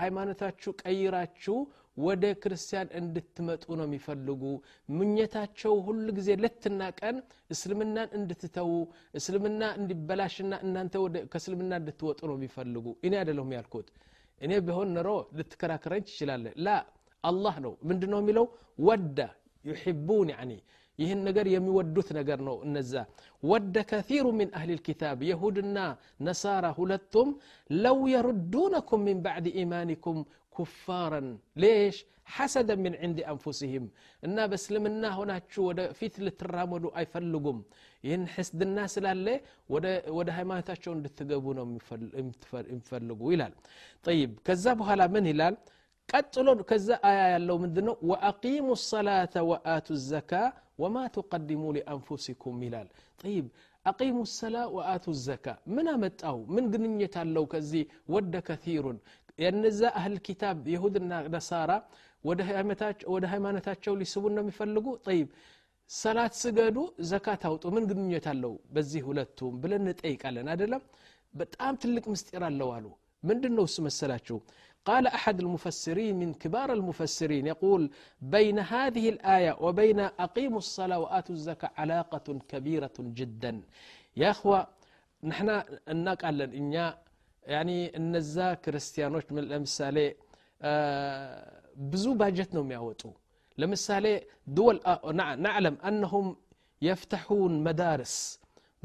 ሃይማኖታችሁ 0.01 0.71
ቀይራችሁ 0.83 1.57
ወደ 1.99 2.25
ክርስቲያን 2.43 2.89
እንድትመጡ 2.99 3.65
ነው 3.79 3.87
የሚፈልጉ። 3.89 4.43
ምኘታቸው 4.97 5.75
ሁሉ 5.87 6.07
ጊዜ 6.19 6.31
ለትና 6.43 6.81
ቀን 6.99 7.17
እስልምናን 7.55 8.11
እንድትተዉ 8.19 8.71
እስልምና 9.19 9.63
እንዲበላሽና 9.79 10.55
እናንተ 10.67 10.95
ከእስልምና 11.33 11.73
እንድትወጡ 11.81 12.21
ነው 12.31 12.37
የሚፈልጉ። 12.39 12.87
እኔ 13.07 13.15
አይደለሁም 13.21 13.55
ያልኩት 13.57 13.89
እኔ 14.42 14.52
ቢሆን 14.68 14.90
ኖሮ 14.98 15.10
ልትከራከረኝ 15.38 16.04
ትችላለ 16.10 16.46
ላ 16.66 16.70
አላህ 17.24 17.56
ነው 17.66 17.74
ምንድ 17.90 18.04
ነው 18.14 18.20
የሚለው 18.22 18.46
ወዳ 18.80 19.20
ዩሕቡን 19.66 20.30
ያኒ 20.36 20.52
ይህን 20.99 21.21
ነገር 21.29 21.47
የሚወዱት 21.53 22.09
ነገር 22.19 22.41
ነው 22.49 22.57
እነዛ 22.67 22.93
ወደ 23.43 23.77
ከሩ 23.91 24.27
ምን 24.39 24.51
አህል 24.59 24.71
ልኪታብ 24.77 25.21
የሁድና 25.31 25.79
ነሳራ 26.29 26.67
ሁለቱም 26.79 27.31
ለው 27.71 27.99
የሩዱነኩም 28.15 29.03
ምን 29.09 29.19
ባዕድ 29.27 29.49
ኢማኒኩም 29.63 30.21
ኩፋረን 30.55 31.29
ሌሽ 31.63 31.97
ሐሰደ 32.29 32.71
ምን 32.85 32.95
ዕንድ 33.07 33.19
አንፉሲህም 33.33 33.85
እና 34.23 34.47
በእስልምና 34.51 35.05
ሆናችሁ 35.19 35.63
ወደፊት 35.69 36.15
ልትራመዱ 36.27 36.85
አይፈልጉም 37.01 37.59
ይህን 38.05 38.25
ሕስድና 38.35 38.79
ስላለ 38.95 39.27
ወደ 40.17 40.29
ሃይማኖታቸው 40.39 40.93
እንድትገቡ 40.97 41.45
ነው 41.59 41.67
የሚፈልጉ 42.71 43.21
ይላል 43.35 43.55
ጠይብ 44.05 44.33
ከዛ 44.49 44.75
በኋላ 44.81 45.05
ምን 45.15 45.27
ይላል 45.33 45.57
ቀጥሎ 46.09 46.49
ከዛ 46.69 46.89
አያ 47.09 47.21
ያለው 47.33 47.57
ምንድ 47.63 47.77
ነው 47.87 47.95
ወአቂሙ 48.11 48.67
ሰላተ 48.85 49.35
ወአቱ 49.49 49.89
ዘካ 50.05 50.33
ወማ 50.83 50.97
ትቀድሙ 51.15 51.63
ሊአንፉሲኩም 51.77 52.59
ይላል። 52.67 52.89
ጠይብ 53.21 53.47
አቂሙ 53.87 54.19
ሰላ 54.33 54.57
ወአቱ 54.77 55.07
ዘካ 55.25 55.47
ምን 55.75 55.87
አመጣው? 55.93 56.39
ምን 56.55 56.65
ግንኙነት 56.73 57.15
አለው? 57.23 57.45
ከዚህ 57.53 57.83
ወደ 58.15 58.35
ከቲሩን 58.49 58.99
የነዛ 59.39 59.81
አህል 59.99 60.17
ኪታብ 60.27 60.59
የሁድና 60.75 61.13
ነሳራ 61.35 61.71
ወደ 63.11 63.25
ሃይማኖታቸው 63.33 63.95
ሊስቡን 64.01 64.35
ነው 64.37 64.43
የሚፈልጉ? 64.45 64.87
ጠይብ 65.07 65.29
ሰላት 65.91 66.35
ስገዱ 66.43 66.77
ዘካት 67.07 67.43
አውጡ። 67.49 67.65
ምን 67.75 67.85
ግንኙነት 67.91 68.29
አለው? 68.33 68.55
በዚህ 68.75 69.03
ሁለቱም 69.09 69.57
ብለን 69.63 69.85
እንጠይቃለን። 69.87 70.49
አደለም 70.55 70.85
በጣም 71.35 71.75
ትልቅ 71.83 72.05
ምስጢር 72.13 72.45
አለው 72.49 72.71
አሉ። 72.77 72.87
ምንድን 73.23 73.53
ነው 73.59 73.65
እሱ 73.69 73.77
መሰላችሁ 73.85 74.37
قال 74.90 75.06
أحد 75.08 75.38
المفسرين 75.40 76.14
من 76.22 76.30
كبار 76.34 76.70
المفسرين 76.74 77.48
يقول 77.54 77.82
بين 78.36 78.58
هذه 78.74 79.06
الآية 79.14 79.54
وبين 79.66 80.00
أقيموا 80.00 80.62
الصلاة 80.66 81.00
وآتوا 81.04 81.36
الزكاة 81.36 81.72
علاقة 81.82 82.28
كبيرة 82.52 82.98
جدا 83.00 83.52
يا 84.22 84.30
أخوة 84.36 84.60
نحن 85.24 85.48
نقال 86.08 86.42
إن 86.60 86.94
يعني 87.56 87.78
النزا 88.00 88.50
كريستيانوش 88.64 89.26
من 89.36 89.40
المثال 89.44 89.98
ብዙ 91.92 92.06
ባጀት 92.20 92.52
ነው 92.58 92.64
የሚያወጡ 92.66 93.02
ለምሳሌ 93.58 94.06
ድወል 94.58 94.78
ናዕለም 95.46 95.76
አነሁም 95.90 96.28
የፍተሑን 96.82 97.54
መዳርስ 97.68 98.16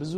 ብዙ 0.01 0.13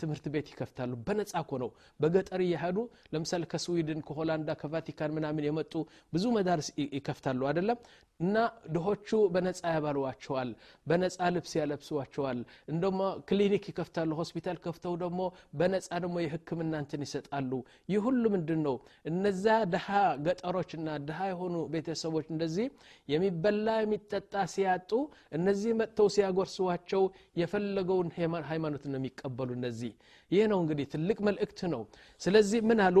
ትምህርት 0.00 0.26
ቤት 0.34 0.46
ይከፍታሉ። 0.52 0.92
በነጻ 1.06 1.34
ኮ 1.44 1.60
ነው። 1.62 1.70
በገጠር 2.00 2.40
እየሄዱ 2.46 2.78
ለምሳሌ 3.14 3.42
ከስዊድን 3.52 4.00
ከሆላንዳ 4.08 4.50
ከቫቲካን 4.62 5.14
ምናምን 5.16 5.46
የመጡ 5.48 5.74
ብዙ 6.12 6.24
መዳርስ 6.36 6.68
ይከፍታሉ 6.96 7.40
አደለም 7.50 7.78
እና 8.20 8.36
ድሆቹ 8.74 9.08
በነጻ 9.34 9.60
ያባልዋቸዋል 9.74 10.50
በነጻ 10.86 11.18
ልብስ 11.34 11.52
ያለብሷቸዋል። 11.58 12.40
እንደሞ 12.72 12.98
ክሊኒክ 13.28 13.64
ይከፍታሉ 13.70 14.10
ሆስፒታል 14.20 14.58
ከፍተው 14.64 14.94
ደግሞ 15.02 15.20
በነጻ 15.58 15.88
ደግሞ 16.04 16.16
የህክምና 16.22 16.74
እንትን 16.82 17.02
ይሰጣሉ። 17.06 17.50
ይህ 17.88 18.00
ሁሉ 18.06 18.22
ምንድን 18.34 18.60
ነው 18.66 18.76
እነዛ 19.10 19.44
ድሃ 19.74 19.88
ገጠሮችና 20.26 20.88
ድሃ 21.08 21.20
የሆኑ 21.32 21.56
ቤተሰቦች 21.74 22.26
እንደዚህ 22.34 22.68
የሚበላ 23.08 23.68
የሚጠጣ 23.80 24.34
ሲያጡ 24.54 24.90
እነዚህ 25.38 25.72
መጥተው 25.80 26.08
ሲያጎርሷቸው 26.16 27.02
የፈለገውን 27.42 28.10
ሃይማኖት 28.50 28.84
ነው 28.86 29.00
የሚቀበሉ 29.14 29.50
እነዚህ። 29.54 29.92
ይህ 30.30 30.44
ነው 30.50 30.58
እንግዲህ 30.62 30.86
ትልቅ 30.92 31.18
መልእክት 31.26 31.60
ነው። 31.72 31.82
ስለዚህ 32.20 32.60
ምን 32.68 32.78
አሉ? 32.86 32.96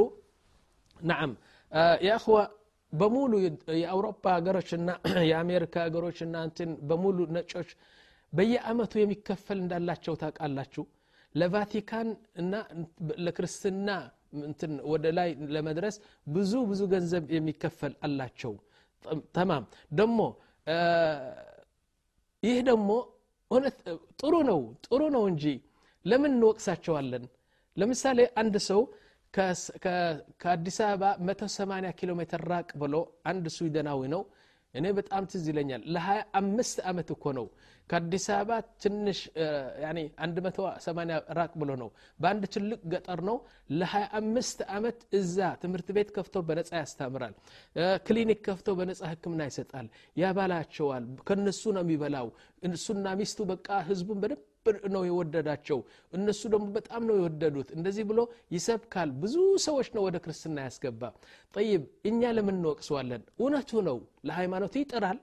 ናም 1.00 1.30
የእኽዋ 2.06 2.36
በሙሉ 2.92 3.32
የአውሮፓ 3.80 4.24
ሀገሮችና 4.36 4.88
የአሜሪካ 5.30 5.74
ሀገሮችና 5.86 6.34
እንትን 6.48 6.70
በሙሉ 6.88 7.18
ነጮች 7.36 7.70
በየአመቱ 8.32 8.92
የሚከፈል 9.00 9.58
እንዳላቸው 9.62 10.14
ታውቃላችሁ። 10.22 10.84
ለቫቲካን 11.34 12.08
እና 12.40 12.52
ለክርስትና 13.24 13.88
እንትን 14.42 14.72
ወደ 14.92 15.06
ላይ 15.18 15.30
ለመድረስ 15.54 15.96
ብዙ 16.28 16.52
ብዙ 16.70 16.80
ገንዘብ 16.92 17.24
የሚከፈል 17.36 17.94
አላቸው። 18.06 18.52
ተማም። 19.36 19.64
ደግሞ 19.92 20.18
ይህ 22.42 22.58
ደግሞ 22.68 22.90
ጥሩ 24.20 24.34
ነው። 24.50 24.60
ጥሩ 24.86 25.02
ነው 25.14 25.24
እንጂ 25.30 25.44
ለምን 26.04 26.32
እንወቅሳቸዋለን? 26.36 27.24
ለምሳሌ 27.76 28.18
አንድ 28.40 28.54
ሰው 28.68 28.80
ከአዲስ 30.40 30.78
አበባ 30.86 31.04
180 31.28 31.92
ኪሎ 31.98 32.10
ሜትር 32.18 32.42
ራቅ 32.52 32.70
ብሎ 32.82 32.94
አንድ 33.30 33.44
ስዊድናዊ 33.56 34.00
ነው። 34.14 34.22
እኔ 34.74 34.86
በጣም 34.98 35.22
ትዝ 35.30 35.44
ይለኛል። 35.50 35.82
ለ25 35.94 36.74
ዓመት 36.90 37.08
እኮ 37.14 37.24
ነው 37.38 37.46
ከአዲስ 37.90 38.26
አበባ 38.34 38.50
ትንሽ 38.82 39.18
180 39.36 41.16
ራቅ 41.38 41.52
ብሎ 41.60 41.70
ነው። 41.82 41.88
በአንድ 42.20 42.44
ትልቅ 42.54 42.80
ገጠር 42.92 43.20
ነው። 43.28 43.36
ለ25 43.80 44.62
ዓመት 44.76 44.98
እዛ 45.18 45.36
ትምህርት 45.62 45.88
ቤት 45.96 46.10
ከፍቶ 46.16 46.44
በነፃ 46.48 46.70
ያስተምራል። 46.80 47.34
ክሊኒክ 48.06 48.40
ከፍቶ 48.46 48.68
በነፃ 48.78 49.02
ህክምና 49.12 49.42
ይሰጣል። 49.50 49.88
ያባላቸዋል 50.22 51.06
ከነሱ 51.28 51.62
ነው 51.76 51.84
የሚበላው። 51.86 52.28
እሱና 52.70 53.06
ሚስቱ 53.20 53.40
በቃ 53.52 53.68
ህዝቡን 53.90 54.20
በደንብ 54.24 54.42
ነው 54.92 55.02
የወደዳቸው። 55.06 55.78
እነሱ 56.12 56.40
ደግሞ 56.52 56.66
በጣም 56.76 57.02
ነው 57.08 57.16
የወደዱት። 57.18 57.68
እንደዚህ 57.76 58.04
ብሎ 58.10 58.20
ይሰብካል። 58.54 59.10
ብዙ 59.22 59.34
ሰዎች 59.64 59.88
ነው 59.96 60.02
ወደ 60.06 60.16
ክርስትና 60.24 60.56
ያስገባ። 60.66 61.02
ጠይብ 61.54 61.82
እኛ 62.10 62.32
ለምን 62.36 62.56
እንወቅሰዋለን? 62.58 63.22
እውነቱ 63.40 63.82
ነው። 63.88 63.98
ለሃይማኖቱ 64.28 64.74
ይጥራል። 64.82 65.18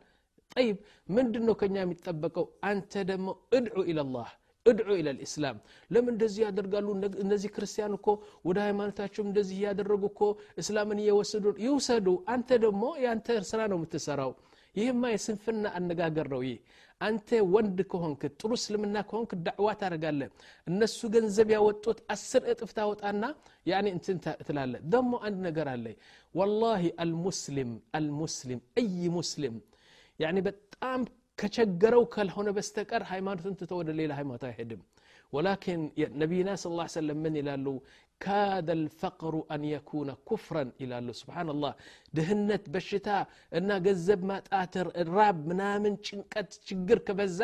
ጠይብ 0.51 0.77
ምንድን 1.09 1.43
ነው 1.47 1.55
ከኛ 1.59 1.75
የሚጠበቀው? 1.81 2.45
አንተ 2.69 2.93
ደግሞ 3.09 3.27
እድዑ 3.57 3.79
ኢለላህ 3.91 4.29
እድዑ 4.65 4.89
ኢለ 4.99 5.09
ልእስላም 5.17 5.57
ለምን 5.91 6.11
እንደዚህ 6.13 6.41
ያደርጋሉ? 6.45 6.87
እነዚህ 7.23 7.49
ክርስቲያን 7.55 7.93
እኮ 7.97 8.07
ወደ 8.45 8.57
ሃይማኖታቸው 8.65 9.23
እንደዚህ 9.25 9.55
እያደረጉ 9.59 10.03
እኮ 10.11 10.21
እስላምን 10.61 10.99
እየወሰዱ 11.03 11.45
ይውሰዱ። 11.65 12.07
አንተ 12.33 12.49
ደግሞ 12.65 12.83
የአንተ 13.03 13.37
ስራ 13.51 13.59
ነው 13.71 13.77
የምትሰራው 13.79 14.31
ይህማ 14.79 15.03
የስንፍና 15.13 15.65
አነጋገር 15.77 16.27
ነው 16.33 16.41
ይህ 16.47 16.59
አንተ 17.01 17.29
ወንድ 17.53 17.77
ከሆንክ 17.91 18.21
ጥሩ 18.39 18.49
እስልምና 18.57 18.97
ከሆንክ 19.09 19.31
ዳዕዋ 19.45 19.67
ታደርጋለ 19.81 20.21
እነሱ 20.67 20.99
ገንዘብ 21.13 21.49
ያወጡት 21.55 21.99
አስር 22.15 22.41
እጥፍ 22.53 22.71
ታወጣና 22.77 23.23
ያኔ 23.65 23.87
እንትን 23.95 24.17
ትላለ 24.47 24.73
ደግሞ 24.93 25.11
አንድ 25.27 25.37
ነገር 25.47 25.69
አለ 25.75 25.85
ወላሂ 26.35 26.83
አልሙስሊም 27.03 27.71
አልሙስሊም 27.99 28.61
እይ 28.81 28.91
ሙስሊም 29.17 29.55
ያኔ 30.19 30.37
በጣም 30.49 31.01
ከቸገረው 31.39 32.03
ካልሆነ 32.13 32.49
በስተቀር 32.57 33.03
ሃይማኖትን 33.11 33.53
ትቶ 33.59 33.73
ወደ 33.81 33.91
ሌላ 33.99 34.11
ሃይማኖት 34.19 34.43
አይሄድም 34.49 34.81
ወላኪን 35.33 35.81
ነቢይና 36.21 36.51
ስ 36.61 36.69
ላ 36.77 36.85
ሰለም 36.93 37.17
ምን 37.23 37.33
ይላሉ 37.39 37.65
ካደ 38.21 38.69
ልፈቅሩ 38.79 39.35
አን 39.53 39.63
የኩነ 39.69 40.09
ኩፍረን 40.29 40.69
ይላሉ። 40.81 41.07
ስብናላህ 41.19 41.73
ድህነት 42.15 42.65
በሽታ 42.73 43.07
እና 43.51 43.79
ገንዘብ 43.85 44.21
ማጣት 44.31 44.73
ራብ 45.11 45.37
ምናምን 45.51 45.93
ጭንቀት 46.07 46.49
ችግር 46.69 46.99
ከበዛ 47.07 47.39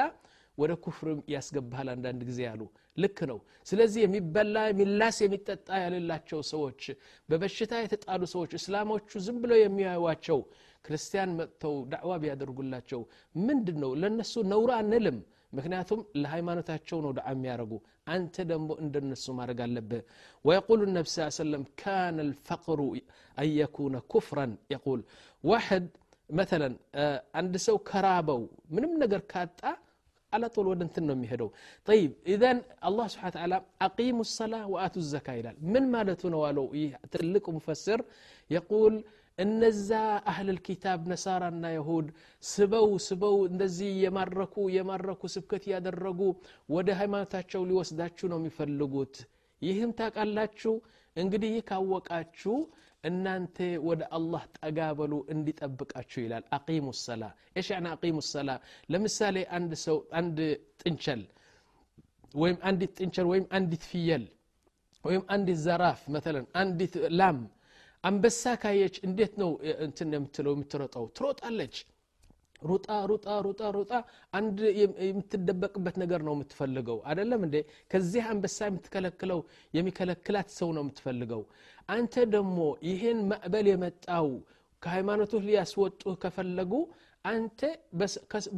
ወደ 0.58 0.74
ኩፍር 0.84 1.08
ያስገባሃል 1.34 1.90
አንዳንድ 1.94 2.22
ጊዜ 2.28 2.42
አሉ። 2.52 2.62
ልክ 2.98 3.18
ነው። 3.32 3.40
ስለዚህ 3.68 4.02
የሚበላ 4.04 4.58
የሚላስ 4.70 5.18
የሚጠጣ 5.24 5.68
ያሌላቸው 5.84 6.40
ሰዎች 6.52 6.82
በበሽታ 7.30 7.74
የተጣሉ 7.82 8.24
ሰዎች 8.34 8.52
እስላሞቹ 8.60 9.20
ዝም 9.26 9.40
ብለው 9.44 9.60
የሚያዩዋቸው 9.62 10.40
ክርስቲያን 10.86 11.32
መጥተው 11.40 11.76
ዳዕዋ 11.92 12.14
ቢያደርጉላቸው 12.24 13.02
ምንድን 13.42 13.78
ነው 13.84 13.92
ለእነሱ 14.02 14.44
ነውር 14.52 14.72
አንልም። 14.78 15.18
ምክንያቱም 15.54 16.00
ለሃይማኖታቸው 16.22 16.98
ነው 17.06 17.12
ዳዓ 17.18 17.28
የሚያደርጉ። 17.34 17.74
አንተ 18.15 18.37
ደግሞ 18.53 18.69
እንደነሱ 18.85 19.25
ማድረግ 19.39 19.59
አለብህ 19.67 20.03
ويقول 20.47 20.79
النبي 20.87 21.07
صلى 21.11 21.19
الله 21.21 21.33
عليه 21.35 21.45
وسلم 21.45 21.63
كان 21.85 22.17
الفقر 22.27 22.79
أن 23.41 23.49
يكون 23.63 23.95
كفرا 24.13 24.47
يقول 24.75 25.01
واحد 25.51 25.85
مثلا 26.31 26.69
عند 27.39 27.55
سو 27.67 27.77
كرابو 27.91 28.41
ምንም 28.75 28.93
ነገር 29.03 29.21
ካጣ 29.33 29.61
على 30.33 30.47
طول 30.55 30.67
ወደ 30.73 30.81
እንትን 30.87 31.05
ነው 31.09 31.15
የሚሄደው 31.19 31.49
طيب 31.91 32.11
اذا 32.35 32.51
الله 32.89 33.07
سبحانه 33.13 33.33
وتعالى 33.35 33.57
اقيموا 33.87 34.25
الصلاه 34.29 34.65
واتوا 34.75 35.03
الزكاه 35.05 35.35
ይላል 35.41 35.57
ምን 35.73 35.85
ማለቱ 35.95 36.23
ነው 36.35 36.41
አለው 36.49 36.67
ይህ 36.81 36.91
ትልቅ 37.15 37.45
ሙፈስር 37.57 37.99
يقول 38.57 38.93
እነዛ 39.39 39.91
አህልል 40.31 40.59
ኪታብ 40.67 41.01
ነሳራና 41.13 41.67
ይሁድ 41.75 42.07
ስበው 42.45 42.89
ስበው 43.07 43.37
እንደዚህ 43.51 43.91
የማረኩ 44.05 44.65
የማረኩ 44.77 45.23
ስብከት 45.35 45.65
ያደረጉ 45.73 46.21
ወደ 46.75 46.89
ሃይማኖታቸው 47.01 47.63
ሊወስዳችሁ 47.71 48.29
ነው 48.33 48.39
የሚፈልጉት 48.41 49.15
ይህም 49.63 49.93
ታቃላችሁ 49.99 50.75
እንግዲህ 51.17 51.51
ይህ 51.55 51.65
ካወቃችሁ 51.71 52.57
እናንተ 53.05 53.59
ወደ 53.89 54.03
አላህ 54.17 54.43
ጠጋ 54.59 54.79
በሉ 54.99 55.13
እንዲጠብቃችሁ 55.35 56.21
ይላል 56.25 56.45
አቂሙ 56.57 56.87
ሰላ 57.05 57.23
እሽ 57.61 57.69
ያና 57.75 57.89
አቂሙ 57.97 58.19
ሰላ 58.31 58.51
ለምሳሌ 58.93 59.37
አንድ 59.59 59.73
ሰው 59.85 59.97
አንድ 60.21 60.39
ጥንቸል 60.83 61.23
ወይም 62.35 62.59
አንዲት 62.69 62.93
ጥንቸል 62.99 63.27
ወይም 63.33 63.47
አንዲት 63.59 63.85
ፍየል 63.93 64.25
ወይም 65.05 65.23
አንዲት 65.35 65.59
ዘራፍ 65.65 66.01
መተለን 66.15 66.47
አንዲት 66.63 66.95
ላም 67.21 67.39
አንበሳ 68.06 68.54
ካየች 68.62 68.96
እንዴት 69.08 69.34
ነው 69.42 69.52
እንትን 69.86 70.10
የምትለው 70.16 70.54
የምትሮጠው? 70.56 71.06
ትሮጣለች። 71.18 71.76
ሩጣ 72.62 72.88
ሩጣ 73.10 73.28
ሩጣ 73.46 73.62
ሩጣ 73.76 73.92
አንድ 74.34 74.60
የምትደበቅበት 75.04 75.96
ነገር 76.04 76.22
ነው 76.28 76.34
የምትፈልገው። 76.36 76.98
አደለም 77.10 77.42
እንዴ? 77.48 77.56
ከዚህ 77.92 78.24
አንበሳ 78.32 78.58
የምትከለክለው 78.70 79.40
የሚከለክላት 79.74 80.50
ሰው 80.60 80.70
ነው 80.76 80.84
የምትፈልገው። 80.86 81.42
አንተ 81.90 82.16
ደግሞ 82.36 82.60
ይህን 82.90 83.20
ማዕበል 83.32 83.68
የመጣው 83.72 84.30
ከሃይማኖቱ 84.84 85.34
ሊያስወጡህ 85.48 86.16
ከፈለጉ 86.24 86.74
አንተ 87.31 87.61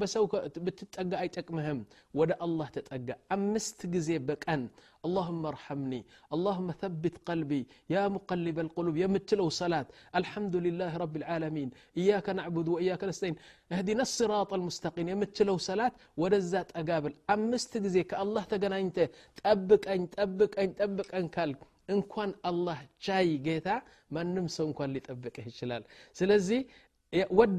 በሰው 0.00 0.24
ብትጠጋ 0.66 1.12
አይጠቅምህም 1.22 1.78
ወደ 2.18 2.32
አላህ 2.46 2.68
ተጠጋ 2.76 3.08
አምስት 3.36 3.78
ጊዜ 3.96 4.10
በቀን 4.30 4.64
اللهم 5.08 5.42
ارحمني 5.52 6.00
اللهم 6.34 6.68
ثبت 6.82 7.14
قلبي 7.28 7.62
يا 7.94 8.02
مقلب 8.16 8.56
القلوب 8.64 8.94
يمتلو 9.04 9.46
صلاة 9.62 9.86
الحمد 10.20 10.54
لله 10.66 10.90
رب 11.04 11.14
العالمين 11.20 11.68
إياك 12.00 12.26
نعبد 12.38 12.66
وإياك 12.74 13.02
نستعين 13.10 13.36
اهدنا 13.74 14.04
الصراط 14.08 14.50
المستقيم 14.58 15.06
يمتلو 15.14 15.56
صلاة 15.70 15.92
ودزات 16.22 16.68
أقابل 16.80 17.12
أمست 17.34 17.72
ጊዜ 17.84 17.96
ከአላህ 18.10 18.42
ተገናኝተ 18.52 18.98
ጠብቀኝ 19.40 20.02
ጠብቀኝ 20.16 20.68
ጠብቀኝ 20.80 21.26
ካልክ 21.36 21.60
እንኳን 21.94 22.30
አላህ 22.50 22.78
ቻይ 23.06 23.28
ጌታ 23.46 23.68
ማንም 24.16 24.46
ሰው 24.56 24.64
እንኳን 24.70 24.90
ሊጠብቅህ 24.96 25.44
ይችላል 25.52 25.82
ስለዚህ 26.20 26.60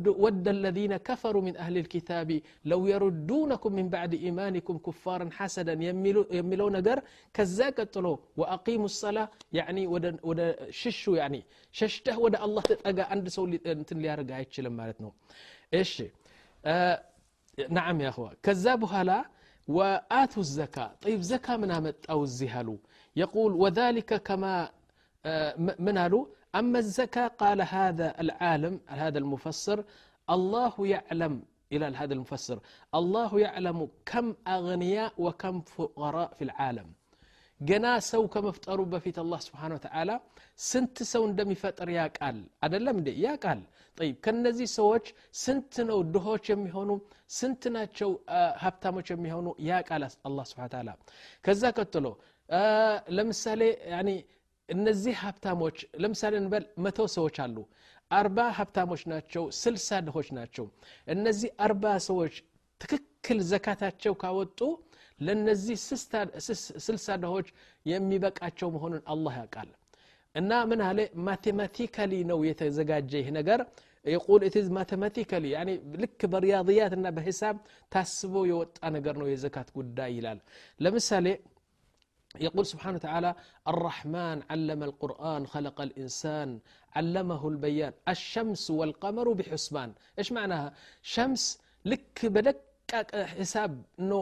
ود 0.07 0.49
الذين 0.49 0.97
كفروا 0.97 1.43
من 1.43 1.57
أهل 1.57 1.77
الكتاب 1.79 2.41
لو 2.65 2.87
يردونكم 2.87 3.73
من 3.73 3.89
بعد 3.89 4.15
إيمانكم 4.15 4.79
كفارا 4.79 5.29
حسدا 5.33 5.73
يملون 6.31 6.77
نجر 6.77 7.03
كذا 7.35 7.71
قتلوا 7.71 8.17
وأقيموا 8.37 8.85
الصلاة 8.85 9.29
يعني 9.53 9.87
ود 9.87 10.55
ششوا 10.71 11.17
يعني. 11.17 11.45
ششته 11.73 12.19
ود 12.19 12.37
الله 12.37 12.63
تتأجى 12.63 13.03
عند 13.03 13.29
سو 13.29 13.45
انت 13.67 13.93
اللي 13.93 14.09
يرجع 14.09 14.39
يتشلم 14.39 14.73
مالتنا 14.73 15.13
إيش؟ 15.75 16.03
آه 16.65 17.03
نعم 17.71 18.01
يا 18.01 18.09
اخوة 18.09 18.37
كذابها 18.43 19.05
لا 19.05 19.25
وآتوا 19.69 20.43
الزكاة. 20.43 20.91
طيب 21.03 21.21
زكاة 21.21 21.57
من 21.57 21.71
أمت 21.71 22.07
أو 22.11 22.23
الزهلو؟ 22.23 22.79
يقول 23.17 23.53
وذلك 23.53 24.23
كما 24.23 24.71
آه 25.27 25.55
من 25.79 25.99
أما 26.55 26.79
الزكاة 26.79 27.29
قال 27.29 27.63
هذا 27.63 28.21
العالم 28.21 28.81
هذا 28.87 29.19
المفسر 29.19 29.85
الله 30.31 30.75
يعلم 30.87 31.43
إلى 31.73 31.87
هذا 31.87 32.15
المفسر 32.15 32.59
الله 32.95 33.41
يعلم 33.41 33.89
كم 34.07 34.35
أغنياء 34.49 35.13
وكم 35.19 35.61
فقراء 35.61 36.35
في 36.35 36.45
العالم. 36.45 36.89
جنا 37.61 38.01
سو 38.01 38.29
كم 38.29 38.47
افتروا 38.47 38.87
بفيت 38.87 39.19
الله 39.19 39.39
سبحانه 39.39 39.75
وتعالى 39.75 40.21
سنت 40.57 41.03
سو 41.03 41.27
ندمي 41.27 41.55
فتر 41.55 41.89
يا 41.89 42.07
قال. 42.21 42.37
أدلم 42.65 42.99
دي 43.07 43.23
يا 43.23 43.35
قال. 43.45 43.61
طيب 43.97 44.17
كان 44.25 44.47
نزي 44.47 44.67
سوج 44.67 45.05
سنت 45.33 45.81
نو 45.81 46.03
دهوش 46.03 46.51
يمي 46.51 46.71
هونو 46.77 46.97
سنت 47.39 47.69
ناتشو 47.69 48.11
آه، 48.29 48.53
هبتاموش 48.63 49.11
يمي 49.11 49.33
هونو 49.33 49.57
يا 49.59 49.79
قال 49.89 50.03
الله 50.29 50.45
سبحانه 50.51 50.69
وتعالى. 50.71 50.95
كذا 51.43 51.71
كتلو 51.71 52.13
آه 52.51 53.05
يعني 53.95 54.27
እነዚህ 54.69 55.15
ሀብታሞች 55.23 55.79
ለምሳሌ 56.03 56.35
እንበል 56.41 56.65
መቶ 56.85 56.99
ሰዎች 57.15 57.37
አሉ። 57.45 57.57
አርባ 58.11 58.39
ሀብታሞች 58.59 59.03
ናቸው 59.13 59.45
ስልሳ 59.61 59.99
ድሆች 60.07 60.29
ናቸው። 60.39 60.67
እነዚህ 61.09 61.51
አርባ 61.67 61.85
ሰዎች 62.09 62.35
ትክክል 62.81 63.39
ዘካታቸው 63.51 64.15
ካወጡ 64.23 64.61
ለነዚህ 65.21 65.77
ስልሳ 66.87 67.07
ድሆች 67.23 67.49
የሚበቃቸው 67.87 68.69
መሆኑን 68.77 69.03
አላህ 69.13 69.35
ያውቃል። 69.41 69.71
እና 70.35 70.53
ምን 70.71 70.81
አለ? 70.89 70.99
ማቴማቲካሊ 71.27 72.13
ነው 72.31 72.39
የተዘጋጀ 72.49 73.13
ይህ 73.21 73.31
ነገር። 73.39 73.61
يقول 74.07 74.41
it 74.43 74.57
is 74.57 74.67
mathematically 74.71 75.51
يعني 75.57 75.73
ልክ 76.03 76.21
በሪያضيات 76.33 76.93
እና 76.99 77.07
በሂሳብ 77.17 77.57
ታስቦ 77.93 78.35
የወጣ 78.51 78.79
ነገር 78.97 79.15
ነው 79.21 79.27
የዘካት 79.31 79.69
ጉዳይ 79.77 80.11
ይላል። 80.19 80.39
ለምሳሌ 80.81 81.27
يقول 82.41 82.67
سبحانه 82.67 82.97
وتعالى 82.97 83.35
الرحمن 83.69 84.43
علم 84.51 84.83
القرآن 84.83 85.47
خلق 85.47 85.81
الإنسان 85.81 86.59
علمه 86.95 87.49
البيان 87.49 87.93
الشمس 88.09 88.71
والقمر 88.71 89.33
بحسبان. 89.33 89.93
إيش 90.19 90.33
معناها؟ 90.33 90.73
شمس 91.03 91.61
لك 91.85 92.21
بدك 92.27 92.68
ሂሳብ 93.33 93.73
ነው 94.11 94.21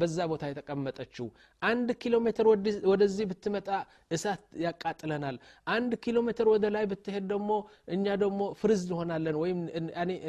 በዛ 0.00 0.16
ቦታ 0.30 0.44
የተቀመጠችው። 0.50 1.26
አንድ 1.62 1.88
ኪሎ 2.02 2.14
ሜትር 2.24 2.46
ወደዚህ 2.90 3.24
ብትመጣ 3.30 3.68
እሳት 4.10 4.42
ያቃጥለናል። 4.64 5.36
አንድ 5.66 5.92
ኪሎ 6.04 6.18
ሜትር 6.28 6.48
ወደ 6.52 6.66
ላይ 6.76 6.84
ብትሄድ 6.92 7.24
ደግሞ 7.32 7.50
እኛ 7.94 8.16
ደግሞ 8.22 8.40
ፍርዝ 8.60 8.82
እንሆናለን 8.88 9.38
ወይም 9.42 9.60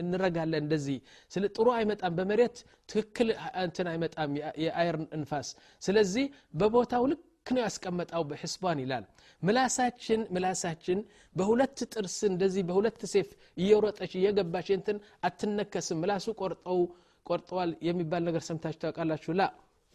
እንረጋለን 0.02 0.62
እንደዚህ። 0.66 1.00
ስለ 1.32 1.44
ጥሩ 1.56 1.68
አይመጣም። 1.78 2.16
በመሬት 2.20 2.58
ትክክል 2.90 3.30
እንትን 3.64 3.90
አይመጣም። 3.94 4.32
የአየር 4.66 4.98
እንፋስ። 5.18 5.50
ስለዚህ 5.82 6.28
በቦታው 6.56 7.06
ልክ 7.12 7.22
ነው 7.52 7.64
ያስቀመጣው 7.66 8.24
በሕስባን 8.30 8.80
ይላል። 8.84 9.06
ምላሳችን 9.44 10.22
ምላሳችን 10.34 11.00
በሁለት 11.36 11.80
ጥርስ 11.94 12.18
እንደዚህ 12.28 12.64
በሁለት 12.68 13.02
ሴፍ 13.14 13.30
እየሮጠች 13.58 14.12
እየገባች 14.20 14.68
እንትን 14.76 14.98
አትነከስም። 15.24 16.00
ምላሱ 16.02 16.28
ቆርጠው 16.42 16.80
ቆርጠዋል 17.26 17.72
የሚባል 17.88 18.22
ነገር 18.28 18.42
ሰምታችሁ 18.48 18.80
ታውቃላችሁ? 18.84 19.32
ላ 19.34 19.44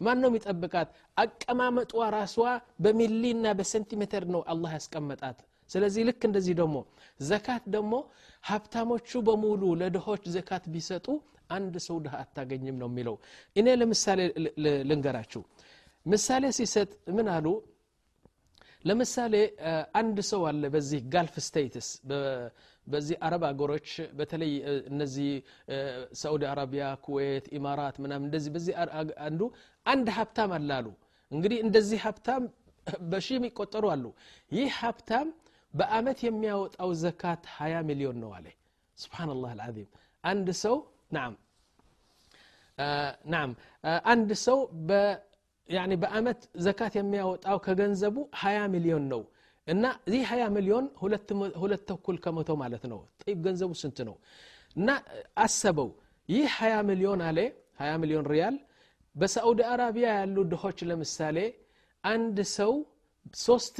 ማን 0.01 0.17
ነው 0.21 0.29
የሚጠብቃት? 0.31 0.89
አቀማመጧ 1.17 1.93
ራሷ 2.15 2.35
በሚሊና 2.83 3.45
በሴንቲሜትር 3.59 4.23
ነው 4.33 4.41
አላህ 4.51 4.71
ያስቀመጣት። 4.77 5.37
ስለዚህ 5.69 6.01
ልክ 6.09 6.21
እንደዚህ 6.29 6.53
ደግሞ 6.59 6.77
ዘካት 7.21 7.63
ደግሞ 7.75 7.93
ሀብታሞቹ 8.43 9.09
በሙሉ 9.27 9.63
ለድሆች 9.81 10.23
ዘካት 10.35 10.65
ቢሰጡ 10.73 11.07
አንድ 11.49 11.75
ሰው 11.87 11.97
ድሃ 12.05 12.13
አታገኝም 12.23 12.77
ነው 12.81 12.87
የሚለው። 12.91 13.15
እኔ 13.55 13.67
ለምሳሌ 13.81 14.19
ልንገራችሁ። 14.89 15.41
ምሳሌ 16.05 16.43
ሲሰጥ 16.57 16.89
ምን 17.17 17.27
አሉ? 17.35 17.47
ለምሳሌ 18.85 19.35
አንድ 19.99 20.17
ሰው 20.29 20.41
አለ 20.49 20.63
በዚህ 20.73 20.99
ጋልፍ 21.13 21.35
ስቴትስ 21.47 21.87
በዚህ 22.87 23.17
አረብ 23.21 23.43
አገሮች 23.47 23.89
በተለይ 24.17 24.51
እነዚህ 24.91 25.29
ሳዑዲ 26.21 26.43
አረቢያ 26.51 26.85
ኩዌት 27.05 27.47
ኢማራት 27.57 27.97
ምናምን 28.03 28.27
እንደዚህ 28.27 28.51
በዚህ 28.55 28.75
አንዱ 29.27 29.41
አንድ 29.85 30.07
ሀብታም 30.17 30.53
አላሉ 30.57 30.87
እንግዲህ 31.31 31.59
እንደዚህ 31.65 31.99
ሀብታም 32.05 32.43
በሺ 33.11 33.27
የሚቆጠሩ 33.35 33.85
አሉ። 33.93 34.05
ይህ 34.51 34.69
ሀብታም 34.79 35.27
በአመት 35.73 36.19
የሚያወጣው 36.25 36.89
ዘካት 37.01 37.41
20 37.55 37.81
ሚሊዮን 37.89 38.17
ነው 38.23 38.29
አለ። 38.37 38.45
ስብናላህ 38.97 39.49
አልዓዚም። 39.55 39.89
አንድ 40.23 40.47
ሰው 40.61 40.77
ናም 41.13 41.33
ናም 43.33 43.49
አንድ 44.05 44.29
ሰው 44.45 44.57
በአመት 45.99 46.41
ዘካት 46.65 46.93
የሚያወጣው 46.99 47.57
ከገንዘቡ 47.65 48.15
20 48.41 48.67
ሚሊዮን 48.75 49.05
ነው 49.13 49.21
እና 49.67 49.83
ይህ 50.11 50.23
20 50.29 50.49
ሚሊዮን 50.55 50.85
ሁለት 51.61 51.81
ተኩል 51.89 52.17
ከመቶ 52.23 52.49
ማለት 52.61 52.83
ነው። 52.91 52.99
ጠይብ 53.21 53.39
ገንዘቡ 53.45 53.71
ስንት 53.81 53.97
ነው? 54.09 54.15
እና 54.75 54.89
አሰበው። 55.37 55.89
ይህ 56.29 56.45
20 56.59 56.83
ሚሊዮን 56.89 57.21
አለ 57.27 57.39
20 57.81 57.97
ሚሊዮን 58.03 58.27
ሪያል። 58.33 58.55
በሳዑዲ 59.15 59.59
አረቢያ 59.71 60.07
ያሉ 60.19 60.37
ድሆች 60.51 60.79
ለምሳሌ 60.89 61.37
አንድ 62.03 62.37
ሰው 62.57 62.73
ሶስት 63.39 63.77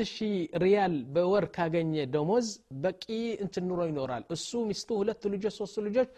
ሪያል 0.64 0.96
በወር 1.16 1.46
ካገኘ 1.56 1.94
ደሞዝ 2.16 2.48
በቂ 2.84 3.04
እንትን 3.44 3.66
ኑሮ 3.70 3.82
ይኖራል። 3.90 4.24
እሱ 4.36 4.50
ሚስቱ 4.70 4.90
ሁለት 5.02 5.24
ልጆች 5.34 5.54
ሶስት 5.60 5.78
ልጆች 5.88 6.10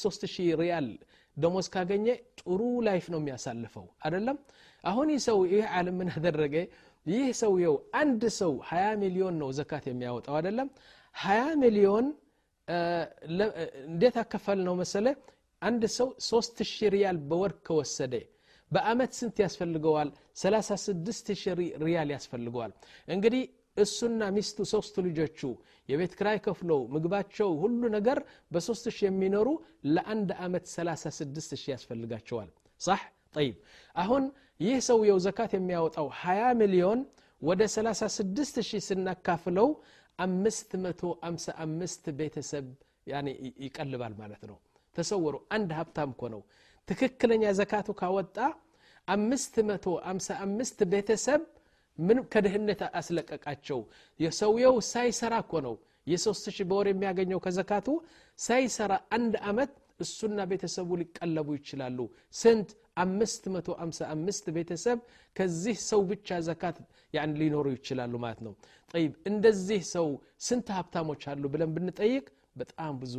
ሶስት 0.00 0.20
ሺህ 0.32 0.48
ሪያል 0.60 0.88
ደሞዝ 1.36 1.66
ካገኘ 1.74 2.06
ጥሩ 2.40 2.58
ላይፍ 2.86 3.04
ነው 3.12 3.20
የሚያሳልፈው። 3.22 3.86
አደለም 4.06 4.38
አሁን 4.84 5.08
ይህ 5.12 5.20
ሰው 5.26 5.38
ይህ 5.52 5.64
ዓለም 5.74 5.96
ምን 6.00 6.08
አደረገ 6.14 6.54
ይህ 7.06 7.26
ሰውየው 7.40 7.76
አንድ 8.00 8.22
ሰው 8.38 8.52
20 8.68 8.96
ሚሊዮን 9.02 9.34
ነው 9.42 9.48
ዘካት 9.58 9.84
የሚያወጣው 9.88 10.34
አይደለም? 10.38 10.68
20 11.14 11.54
ሚሊዮን 11.62 12.06
እንዴት 13.88 14.16
አከፈል 14.22 14.58
ነው 14.66 14.74
መሰለ? 14.80 15.06
አንድ 15.62 15.82
ሰው 15.96 16.08
3 16.26 16.60
ሺህ 16.70 16.88
ሪያል 16.94 17.16
በወር 17.30 17.52
ከወሰደ 17.66 18.14
በአመት 18.70 19.12
ስንት 19.18 19.36
ያስፈልገዋል? 19.44 20.08
36 20.42 21.48
ሪያል 21.84 22.10
ያስፈልገዋል። 22.16 22.72
እንግዲህ 23.08 23.42
እሱና 23.76 24.20
ሚስቱ 24.36 24.58
ሶስቱ 24.72 24.94
ልጆቹ 25.08 25.40
የቤት 25.88 26.12
ክራይ 26.18 26.38
ከፍለው 26.46 26.80
ምግባቸው 26.94 27.50
ሁሉ 27.62 27.82
ነገር 27.96 28.18
በሶስት 28.52 28.84
ሺህ 28.96 29.06
የሚኖሩ 29.08 29.48
ለአንድ 29.94 30.30
አመት 30.46 30.64
36 30.72 31.68
ያስፈልጋቸዋል። 31.72 32.48
ሳህ 32.80 33.02
ጠይብ። 33.34 33.56
አሁን 33.96 34.24
ይህ 34.60 34.76
ሰውየው 34.86 35.18
ዘካት 35.24 35.52
የሚያወጣው 35.56 36.06
20 36.16 36.48
ሚሊዮን 36.60 37.00
ወደ 37.42 37.60
36 37.74 38.58
ሺህ 38.68 38.82
ስናካፍለው 38.88 39.68
555 40.18 42.10
ቤተሰብ 42.18 42.66
ይቀልባል 43.64 44.12
ማለት 44.20 44.42
ነው። 44.50 44.56
ተሰወሩ። 44.96 45.34
አንድ 45.56 45.70
ሀብታም 45.78 46.10
እኮ 46.14 46.22
ነው። 46.34 46.42
ትክክለኛ 46.88 47.44
ዘካቱ 47.58 47.88
ካወጣ 48.00 48.36
555 49.08 50.84
ቤተሰብ 50.92 51.40
ምን 51.98 52.18
ከድህነት 52.32 52.80
አስለቀቃቸው? 52.98 53.78
የሰውየው 54.20 54.76
ሳይሰራ 54.92 55.34
እኮ 55.44 55.52
ነው። 55.66 55.74
የሶስት 56.06 56.44
ሺህ 56.54 56.66
በወር 56.70 56.86
የሚያገኘው 56.90 57.40
ከዘካቱ 57.44 57.88
ሳይሰራ 58.38 58.92
አንድ 59.16 59.34
አመት 59.50 59.72
እሱና 60.03 60.39
ቤተሰቡ 60.51 60.89
ሊቀለቡ 61.01 61.47
ይችላሉ 61.59 61.99
ስንት 62.41 62.69
አምስት 63.03 63.43
መቶ 63.55 63.69
አምሳ 63.83 63.99
አምስት 64.15 64.45
ቤተሰብ 64.57 64.99
ከዚህ 65.37 65.77
ሰው 65.89 66.01
ብቻ 66.11 66.37
ዘካት 66.47 66.77
ያን 67.17 67.31
ሊኖሩ 67.41 67.67
ይችላሉ 67.77 68.13
ማለት 68.25 68.41
ነው 68.47 68.53
ጠይብ 68.93 69.13
እንደዚህ 69.31 69.81
ሰው 69.95 70.07
ስንት 70.49 70.67
ሀብታሞች 70.77 71.23
አሉ 71.33 71.43
ብለን 71.53 71.71
ብንጠይቅ 71.77 72.25
በጣም 72.61 72.93
ብዙ 73.03 73.15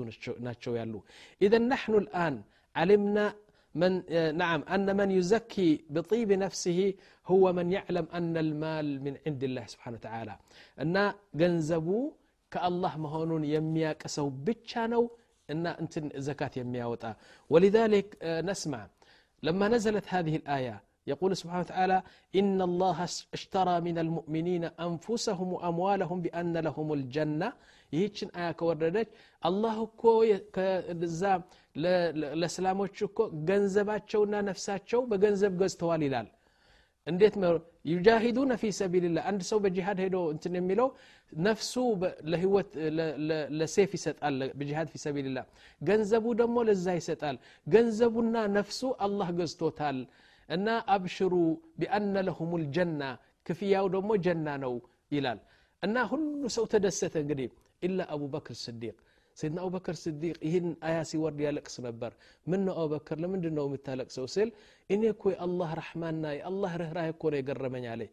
ናቸው 0.49 0.75
ያሉ 0.81 0.95
ኢዘን 1.47 1.67
ናሕኑ 1.73 1.97
ልአን 2.07 2.37
علمنا 2.81 3.27
من 3.81 3.93
نعم 4.43 4.61
أن 4.75 4.89
من 5.01 5.09
يزكي 5.19 5.71
بطيب 5.95 6.31
نفسه 6.45 6.79
هو 7.31 7.45
من 7.59 7.67
يعلم 7.77 8.07
أن 8.19 8.35
المال 8.45 8.87
من 9.05 9.15
عند 9.27 9.43
الله 9.49 9.65
سبحانه 9.73 9.97
وتعالى 10.01 10.35
أن 10.83 10.97
جنزبو 11.41 11.99
كالله 12.53 12.93
مهونون 13.05 13.43
يمياك 13.55 14.03
سو 14.17 14.27
بتشانو 14.47 15.03
أن 15.53 15.67
أنت 15.83 15.95
زكاة 16.29 16.51
يمياوتا 16.57 17.11
ولذلك 17.53 18.07
نسمع 18.51 18.81
لما 19.43 19.67
نزلت 19.75 20.07
هذه 20.15 20.35
الآية 20.37 20.77
يقول 21.13 21.31
سبحانه 21.41 21.61
وتعالى 21.65 21.99
إن 22.41 22.59
الله 22.69 22.99
اشترى 23.37 23.77
من 23.89 23.97
المؤمنين 24.05 24.65
أنفسهم 24.89 25.49
وأموالهم 25.55 26.19
بأن 26.25 26.55
لهم 26.67 26.89
الجنة 26.99 27.49
ይህችን 27.95 28.29
አያ 28.39 28.47
ከወረደች 28.59 29.09
አላህ 29.49 29.77
እኮ 29.89 30.03
ከዛ 30.55 31.23
ለእስላሞች 32.41 32.97
እኮ 33.09 33.19
ገንዘባቸውና 33.49 34.35
ነፍሳቸው 34.49 35.01
በገንዘብ 35.11 35.53
ገዝተዋል 35.61 36.03
ይላል 36.07 36.29
እንዴት 37.07 37.35
ዩጃሂዱነ 37.91 38.53
ፊ 38.61 38.71
ሰቢልላህ 38.79 39.25
አንድ 39.31 39.41
ሰው 39.51 39.59
በጂሃድ 39.65 39.99
ሄዶ 40.05 40.17
እንትን 40.33 40.55
የሚለው 40.59 40.89
ነፍሱ 41.47 41.75
ለህይወት 42.31 42.71
ለሴፍ 43.61 43.91
ይሰጣል 43.99 44.39
በጂሃድ 44.59 44.89
ፊ 44.93 45.01
ሰቢልላህ 45.05 45.45
ገንዘቡ 45.81 46.25
ደግሞ 46.41 46.57
ለዛ 46.69 46.87
ይሰጣል 46.99 47.37
ገንዘቡና 47.67 48.37
ነፍሱ 48.59 48.81
አላህ 49.07 49.31
ገዝቶታል 49.41 49.99
እና 50.49 50.67
አብሽሩ 50.97 51.35
ቢአነ 51.81 52.17
ለሁም 52.29 52.51
ልጀና 52.63 53.03
ክፍያው 53.47 53.87
ደግሞ 53.95 54.11
ጀና 54.27 54.49
ነው 54.65 54.75
ይላል 55.17 55.41
እና 55.83 55.97
ሁሉ 56.13 56.43
ሰው 56.57 56.65
ተደሰተ 56.73 57.15
እንግዲህ 57.25 57.49
ኢላ 57.83 58.01
አቡበክር 58.15 58.57
ስዲቅ 58.65 58.97
ሰይድና 59.38 59.60
አቡበክር 59.64 59.96
ስዲቅ 60.02 60.36
ይህን 60.48 60.68
አያ 60.88 60.98
ሲወርድ 61.10 61.40
ያለቅስ 61.46 61.76
ነበር። 61.86 62.12
ምን 62.48 62.62
ነው 62.68 62.76
ለምንድን 63.22 63.54
ነው 63.58 63.66
የምታለቅሰው 63.68 64.28
ስል 64.34 64.50
እኔ 64.90 65.02
እኮ 65.14 65.24
የአላህ 65.34 65.72
ረሕማና 65.80 66.24
የአላህ 66.38 66.74
ርኅራህ 66.82 67.10
እኮ 67.14 67.24
ነው 67.32 67.40
የገረመኝ 67.40 67.86
አለ 67.94 68.04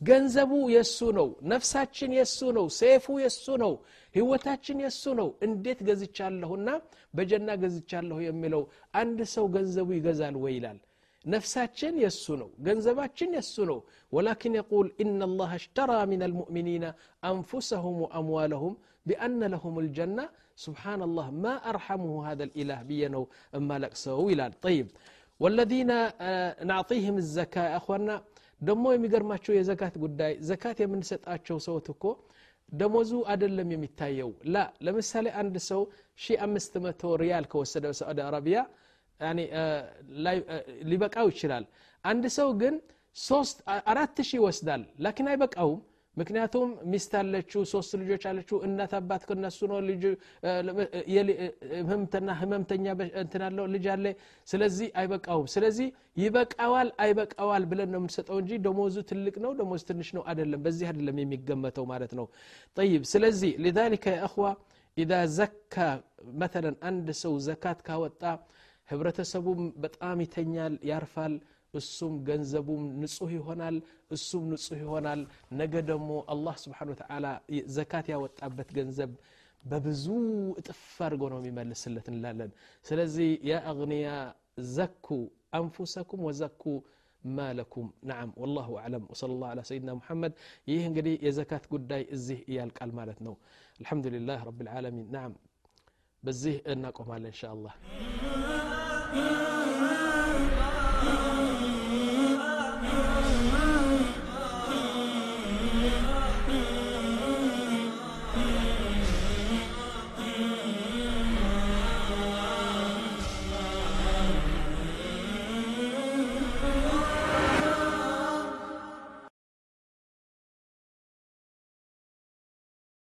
ገንዘቡ 0.00 0.52
የእሱ 0.72 0.98
ነው 1.18 1.28
ነፍሳችን 1.52 2.10
የእሱ 2.16 2.40
ነው 2.56 2.66
ሴፉ 2.78 3.06
የእሱ 3.22 3.46
ነው 3.62 3.72
ህይወታችን 4.14 4.82
የእሱ 4.84 5.04
ነው። 5.20 5.28
እንዴት 5.46 5.80
ገዝቻለሁና 5.88 6.68
በጀና 7.14 7.50
ገዝቻለሁ 7.62 8.18
የሚለው 8.26 8.62
አንድ 9.00 9.20
ሰው 9.34 9.46
ገንዘቡ 9.56 9.88
ይገዛል 9.96 10.36
ወይ 10.42 10.54
ይላል 10.56 10.78
نفساتشن 11.34 11.94
يسونو 12.06 12.48
جنزباتشن 12.66 13.30
يسونو 13.38 13.78
ولكن 14.14 14.50
يقول 14.60 14.86
إن 15.02 15.18
الله 15.28 15.50
اشترى 15.60 15.98
من 16.12 16.20
المؤمنين 16.28 16.84
أنفسهم 17.32 17.94
وأموالهم 18.02 18.72
بأن 19.08 19.40
لهم 19.54 19.74
الجنة. 19.84 20.24
سبحان 20.64 21.00
الله 21.08 21.26
ما 21.44 21.54
أرحمه 21.70 22.12
هذا 22.28 22.44
الإله 22.48 22.78
بينو 22.90 23.22
أما 23.58 23.76
لك 23.82 23.94
سوي 24.06 24.34
طيب 24.66 24.86
والذين 25.42 25.90
آه، 25.90 26.64
نعطيهم 26.70 27.16
الزكاة 27.24 27.68
اخواننا 27.78 28.16
دمو 28.66 28.92
يمقر 28.96 29.22
ما 29.30 29.36
شوية 29.44 29.62
زكاة 29.70 29.92
قداي 30.02 30.32
زكاة 30.50 30.76
يمن 30.84 31.00
ستأتشو 31.10 31.58
سوتكو 31.66 32.10
دموزو 32.80 33.20
አይደለም 33.30 33.68
የሚታየው። 33.74 34.30
ላ 34.54 34.56
ለምሳሌ 34.86 35.26
አንድ 35.40 35.56
ሰው 35.70 35.80
شي 36.22 36.34
አምስት 36.46 36.72
ريال 36.82 37.18
ሪያል 37.22 37.44
ከወሰደ 37.52 37.84
በሳዑዲ 37.90 38.18
አረቢያ 38.28 38.58
ሊበቃው 40.91 41.27
ይችላል 41.33 41.65
አንድ 42.03 42.25
ሰው 42.39 42.49
ግን 42.63 42.75
ሶስት 43.17 43.57
አራት 43.91 44.19
ሺህ 44.27 44.37
ይወስዳል 44.39 44.83
ላኪን 45.05 45.27
አይበቃውም 45.31 45.79
ምክንያቱም 46.17 46.69
ሚስት 46.91 47.11
አለችው 47.19 47.61
ሶስት 47.71 47.91
ልጆች 47.99 48.23
አለችው 48.29 48.57
እናት 48.67 48.93
አባት 48.97 49.21
ከነሱ 49.27 49.59
ነው 49.71 49.77
ልጅ 49.89 50.01
ህመምተና 51.81 52.29
ህመምተኛ 52.39 52.85
እንትናለው 53.21 53.65
ልጅ 53.75 53.85
አለ 53.93 54.05
ስለዚህ 54.51 54.87
አይበቃውም 55.01 55.47
ስለዚህ 55.53 55.87
ይበቃዋል 56.23 56.89
አይበቃዋል 57.05 57.65
ብለን 57.71 57.89
ነው 57.93 57.99
የምንሰጠው 58.01 58.37
እንጂ 58.43 58.59
ደሞዙ 58.65 58.97
ትልቅ 59.11 59.35
ነው 59.45 59.53
ደሞዝ 59.61 59.83
ትንሽ 59.91 60.09
ነው 60.17 60.25
አይደለም 60.31 60.61
በዚህ 60.65 60.87
አይደለም 60.91 61.19
የሚገመተው 61.23 61.87
ማለት 61.93 62.13
ነው 62.19 62.27
ጠይብ 62.77 63.03
ስለዚህ 63.13 63.53
لذلك 63.65 64.03
يا 64.15 64.19
اخوه 64.27 64.51
اذا 64.97 65.19
زكى 65.39 65.89
مثلا 66.43 66.71
አንድ 66.89 67.07
ሰው 67.23 67.33
ዘካት 67.47 67.79
ካወጣ 67.87 68.23
ህብረተሰቡም 68.89 69.61
በጣም 69.83 70.17
ይተኛል 70.25 70.73
ያርፋል 70.91 71.33
እሱም 71.73 72.13
ገንዘቡም 72.27 72.81
ንጹህ 73.01 73.29
ይሆናል 73.37 73.75
እሱም 74.15 74.43
ንጹህ 74.51 74.79
ይሆናል 74.83 75.21
ነገ 75.59 75.73
ደግሞ 75.91 76.09
አላህ 76.33 76.55
ስብሓን 76.63 76.89
ወተላ 76.93 77.25
ዘካት 77.75 78.07
ያወጣበት 78.13 78.71
ገንዘብ 78.77 79.11
በብዙ 79.63 80.05
እጥፍ 80.61 80.81
አድርጎ 81.05 81.23
ነው 81.33 81.39
የሚመልስለት 81.41 82.07
እንላለን 82.13 82.51
ስለዚህ 82.85 83.29
ያ 83.49 83.59
አግንያ 83.71 84.09
ዘኩ 84.75 85.07
አንፉሰኩም 85.59 86.23
ወዘኩ 86.27 86.63
ማለኩም 87.23 87.87
ናም 88.09 88.29
ወላሁ 88.41 88.69
አዕለም 88.81 89.03
ወሰለ 89.11 89.31
ላሁ 89.41 89.49
አላ 89.51 89.63
ሰይድና 89.69 89.91
ሙሐመድ 89.99 90.33
ይህ 90.71 90.81
እንግዲህ 90.89 91.15
የዘካት 91.27 91.65
ጉዳይ 91.73 92.03
እዚህ 92.17 92.39
እያልቃል 92.51 92.93
ማለት 92.99 93.19
ነው 93.27 93.35
አልሐምዱሊላህ 93.79 94.39
ረብ 94.49 94.59
ልዓለሚን 94.67 95.07
ናም 95.17 95.33
በዚህ 96.23 96.57
እናቆማለን 96.73 97.31
እንሻ 97.31 97.43
አላህ 97.55 97.75
Mm-hmm. 99.14 99.75